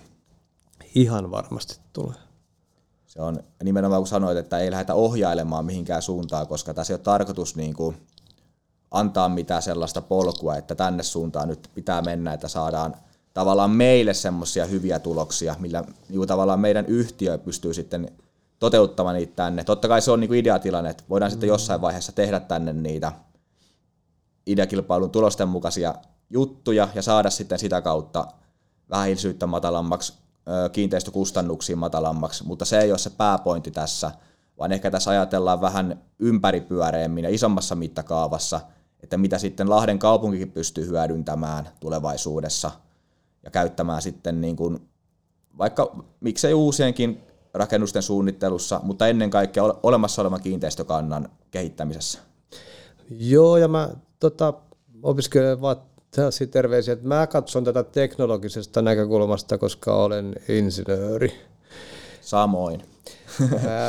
[0.94, 2.16] Ihan varmasti tulee.
[3.06, 7.02] Se on nimenomaan kun sanoit, että ei lähdetä ohjailemaan mihinkään suuntaan, koska tässä ei ole
[7.02, 7.96] tarkoitus niin kuin
[8.90, 12.94] antaa mitään sellaista polkua, että tänne suuntaan nyt pitää mennä, että saadaan
[13.34, 18.12] tavallaan meille semmoisia hyviä tuloksia, millä niin tavallaan meidän yhtiö pystyy sitten
[18.58, 19.64] toteuttamaan niitä tänne.
[19.64, 21.32] Totta kai se on niin kuin ideatilanne, että voidaan mm.
[21.32, 23.12] sitten jossain vaiheessa tehdä tänne niitä
[24.46, 25.94] ideakilpailun tulosten mukaisia
[26.30, 28.26] juttuja ja saada sitten sitä kautta
[28.90, 30.14] vähähiilisyyttä matalammaksi,
[30.72, 34.10] kiinteistökustannuksiin matalammaksi, mutta se ei ole se pääpointti tässä,
[34.58, 38.60] vaan ehkä tässä ajatellaan vähän ympäripyöreämmin ja isommassa mittakaavassa,
[39.02, 42.70] että mitä sitten Lahden kaupunkikin pystyy hyödyntämään tulevaisuudessa
[43.44, 44.88] ja käyttämään sitten niin kuin,
[45.58, 47.20] vaikka miksei uusienkin
[47.54, 52.18] rakennusten suunnittelussa, mutta ennen kaikkea olemassa olevan kiinteistökannan kehittämisessä.
[53.10, 53.90] Joo, ja mä
[54.20, 54.54] tota,
[55.02, 55.76] opiskelen vaan
[56.50, 61.32] terveisiä, että mä katson tätä teknologisesta näkökulmasta, koska olen insinööri.
[62.20, 62.82] Samoin.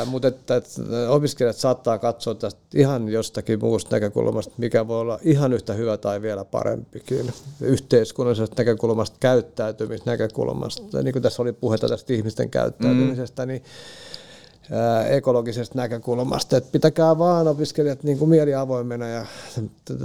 [0.06, 0.70] Mutta että, että
[1.08, 6.22] opiskelijat saattaa katsoa tästä ihan jostakin muusta näkökulmasta, mikä voi olla ihan yhtä hyvä tai
[6.22, 7.32] vielä parempikin.
[7.60, 13.48] Yhteiskunnallisesta näkökulmasta, käyttäytymisnäkökulmasta, niin kuin tässä oli puhetta tästä ihmisten käyttäytymisestä, mm.
[13.48, 13.62] niin
[15.08, 16.56] ekologisesta näkökulmasta.
[16.56, 19.26] että pitäkää vaan opiskelijat niin kuin mieli avoimena ja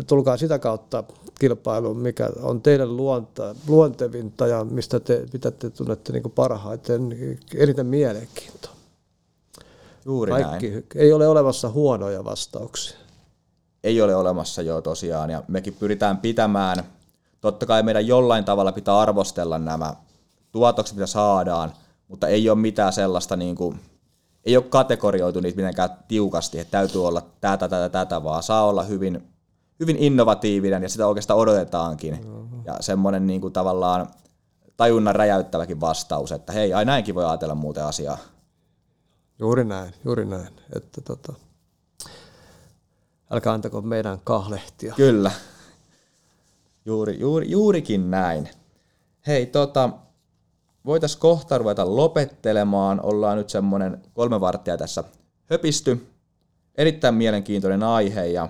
[0.07, 1.03] tulkaa sitä kautta
[1.39, 7.17] kilpailuun, mikä on teidän luonta, luontevinta ja mistä te, mitä te tunnette niin kuin parhaiten,
[7.55, 8.74] eniten mielenkiintoa.
[10.05, 10.83] Juuri Kaikki, näin.
[10.95, 12.97] Ei ole olemassa huonoja vastauksia.
[13.83, 16.83] Ei ole olemassa jo tosiaan ja mekin pyritään pitämään,
[17.41, 19.93] totta kai meidän jollain tavalla pitää arvostella nämä
[20.51, 21.73] tuotokset, mitä saadaan,
[22.07, 23.79] mutta ei ole mitään sellaista niin kuin,
[24.45, 28.83] ei ole kategorioitu niitä mitenkään tiukasti, että täytyy olla tätä, tätä, tätä, vaan saa olla
[28.83, 29.27] hyvin,
[29.79, 32.13] hyvin innovatiivinen ja sitä oikeastaan odotetaankin.
[32.13, 32.61] Mm-hmm.
[32.65, 34.07] Ja semmoinen niin kuin tavallaan
[34.77, 38.17] tajunnan räjäyttäväkin vastaus, että hei, ai näinkin voi ajatella muuten asiaa.
[39.39, 40.49] Juuri näin, juuri näin.
[40.75, 41.33] Että tota,
[43.31, 44.93] älkää antako meidän kahlehtia.
[44.95, 45.31] Kyllä.
[46.85, 48.49] Juuri, juuri, juurikin näin.
[49.27, 49.89] Hei, tota,
[50.85, 52.99] voitaisiin kohta ruveta lopettelemaan.
[53.03, 55.03] Ollaan nyt semmoinen kolme varttia tässä
[55.45, 56.07] höpisty.
[56.75, 58.49] Erittäin mielenkiintoinen aihe ja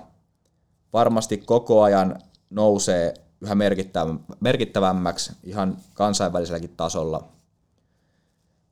[0.93, 3.55] varmasti koko ajan nousee yhä
[4.39, 7.23] merkittävämmäksi ihan kansainväliselläkin tasolla.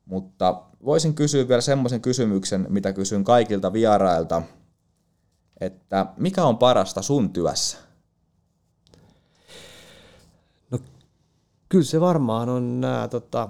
[0.05, 4.42] Mutta voisin kysyä vielä semmoisen kysymyksen, mitä kysyn kaikilta vierailta,
[5.60, 7.78] että mikä on parasta sun työssä?
[11.74, 13.50] kyllä se varmaan on nämä tota,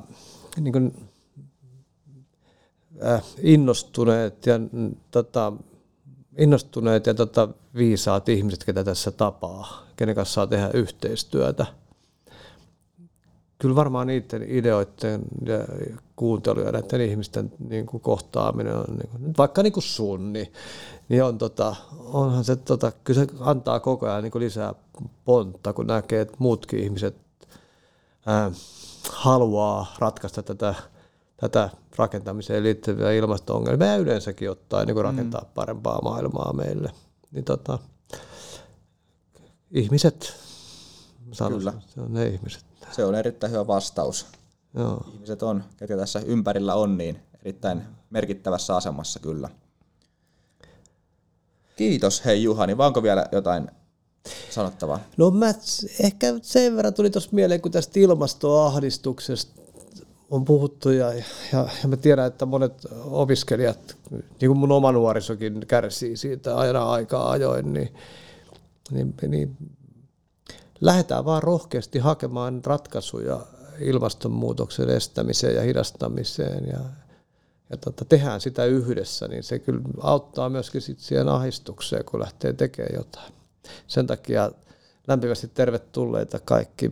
[0.59, 1.09] niin kuin,
[3.05, 4.53] äh, innostuneet ja,
[5.11, 5.53] tota,
[6.37, 11.65] innostuneet ja tota, viisaat ihmiset, ketä tässä tapaa, kenen kanssa saa tehdä yhteistyötä.
[13.63, 15.57] Kyllä varmaan niiden ideoiden ja
[16.15, 20.53] kuuntelu ja näiden ihmisten niin kuin kohtaaminen on, niin kuin, vaikka niin kuin sun, niin,
[21.09, 24.73] niin on, tota, onhan se, tota, kyllä se antaa koko ajan niin kuin lisää
[25.25, 27.15] pontta, kun näkee, että muutkin ihmiset
[28.27, 28.51] äh,
[29.11, 30.75] haluaa ratkaista tätä,
[31.37, 35.47] tätä rakentamiseen liittyviä ilmasto-ongelmia ja yleensäkin ottaa niin kuin rakentaa mm.
[35.55, 36.91] parempaa maailmaa meille.
[37.31, 37.79] Niin tota,
[39.71, 40.33] ihmiset,
[41.31, 41.83] sanoisin, Kyllä.
[41.87, 42.72] se on ne ihmiset.
[42.91, 44.25] Se on erittäin hyvä vastaus.
[44.73, 45.05] Joo.
[45.13, 49.49] Ihmiset on, ketkä tässä ympärillä on, niin erittäin merkittävässä asemassa kyllä.
[51.75, 53.71] Kiitos hei Juhani, vaan onko vielä jotain
[54.49, 54.99] sanottavaa?
[55.17, 55.53] No mä
[55.99, 59.61] ehkä sen verran tuli tuossa mieleen, kun tästä ilmastoahdistuksesta
[60.31, 61.23] on puhuttu ja, ja,
[61.53, 67.31] ja mä tiedän, että monet opiskelijat, niin kuin mun oma nuorisokin kärsii siitä aina aikaa
[67.31, 67.93] ajoin, niin,
[68.91, 69.57] niin, niin
[70.81, 73.39] lähdetään vaan rohkeasti hakemaan ratkaisuja
[73.79, 76.79] ilmastonmuutoksen estämiseen ja hidastamiseen ja,
[77.69, 82.53] ja tota, tehdään sitä yhdessä, niin se kyllä auttaa myöskin sit siihen ahdistukseen, kun lähtee
[82.53, 83.33] tekemään jotain.
[83.87, 84.51] Sen takia
[85.07, 86.89] lämpimästi tervetulleita kaikki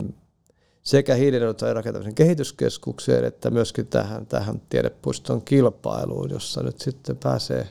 [0.82, 7.68] sekä hiilineutraalin rakentamisen kehityskeskukseen että myöskin tähän, tähän tiedepuiston kilpailuun, jossa nyt sitten pääsee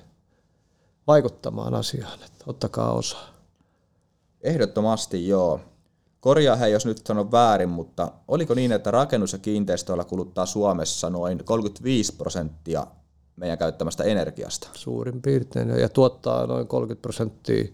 [1.07, 2.19] vaikuttamaan asiaan.
[2.25, 3.29] Että ottakaa osaa.
[4.41, 5.59] Ehdottomasti joo.
[6.21, 11.09] Korjaa he, jos nyt sanon väärin, mutta oliko niin, että rakennus- ja kiinteistöillä kuluttaa Suomessa
[11.09, 12.87] noin 35 prosenttia
[13.35, 14.67] meidän käyttämästä energiasta?
[14.73, 17.65] Suurin piirtein, ja tuottaa noin 30 prosenttia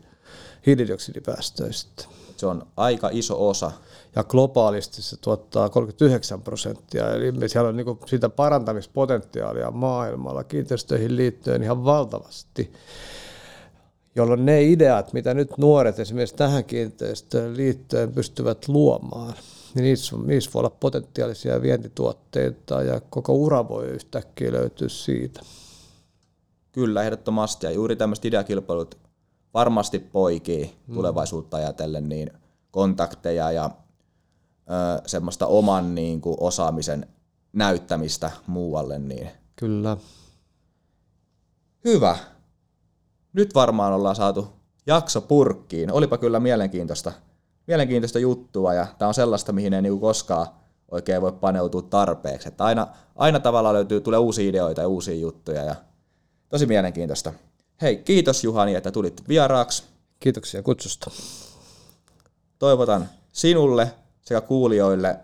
[0.66, 2.06] hiilidioksidipäästöistä.
[2.38, 3.72] Se on aika iso osa.
[4.16, 11.64] Ja globaalisti se tuottaa 39 prosenttia, eli siellä on niin sitä parantamispotentiaalia maailmalla kiinteistöihin liittyen
[11.64, 12.74] ihan valtavasti
[14.18, 19.34] jolloin ne ideat, mitä nyt nuoret esimerkiksi tähän kiinteistöön liittyen pystyvät luomaan,
[19.76, 25.42] niin niissä, niissä voi olla potentiaalisia vientituotteita ja koko ura voi yhtäkkiä löytyä siitä.
[26.72, 27.66] Kyllä, ehdottomasti.
[27.66, 28.98] Ja juuri tämmöiset ideakilpailut
[29.54, 30.96] varmasti poikii mm.
[30.96, 32.32] tulevaisuutta ajatellen niin
[32.72, 37.08] kontakteja ja ö, semmoista oman niin kuin, osaamisen
[37.54, 39.00] näyttämistä muualle.
[39.00, 39.30] Niin.
[39.56, 39.98] Kyllä.
[41.86, 42.18] Hyvä.
[43.38, 44.48] Nyt varmaan ollaan saatu
[44.88, 45.92] jakso purkkiin.
[45.92, 47.12] Olipa kyllä mielenkiintoista,
[47.68, 50.48] mielenkiintoista juttua ja tämä on sellaista, mihin ei niinku koskaan
[50.92, 52.48] oikein voi paneutua tarpeeksi.
[52.48, 55.76] Että aina, aina tavallaan löytyy, tulee uusia ideoita ja uusia juttuja ja
[56.50, 57.34] tosi mielenkiintoista.
[57.82, 59.84] Hei, kiitos Juhani, että tulit vieraaksi.
[60.20, 61.12] Kiitoksia kutsusta.
[62.60, 65.20] Toivotan sinulle sekä kuulijoille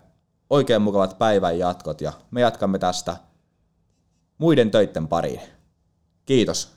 [0.50, 3.16] oikein mukavat päivän jatkot ja me jatkamme tästä
[4.38, 5.40] muiden töitten pariin.
[6.26, 6.73] Kiitos.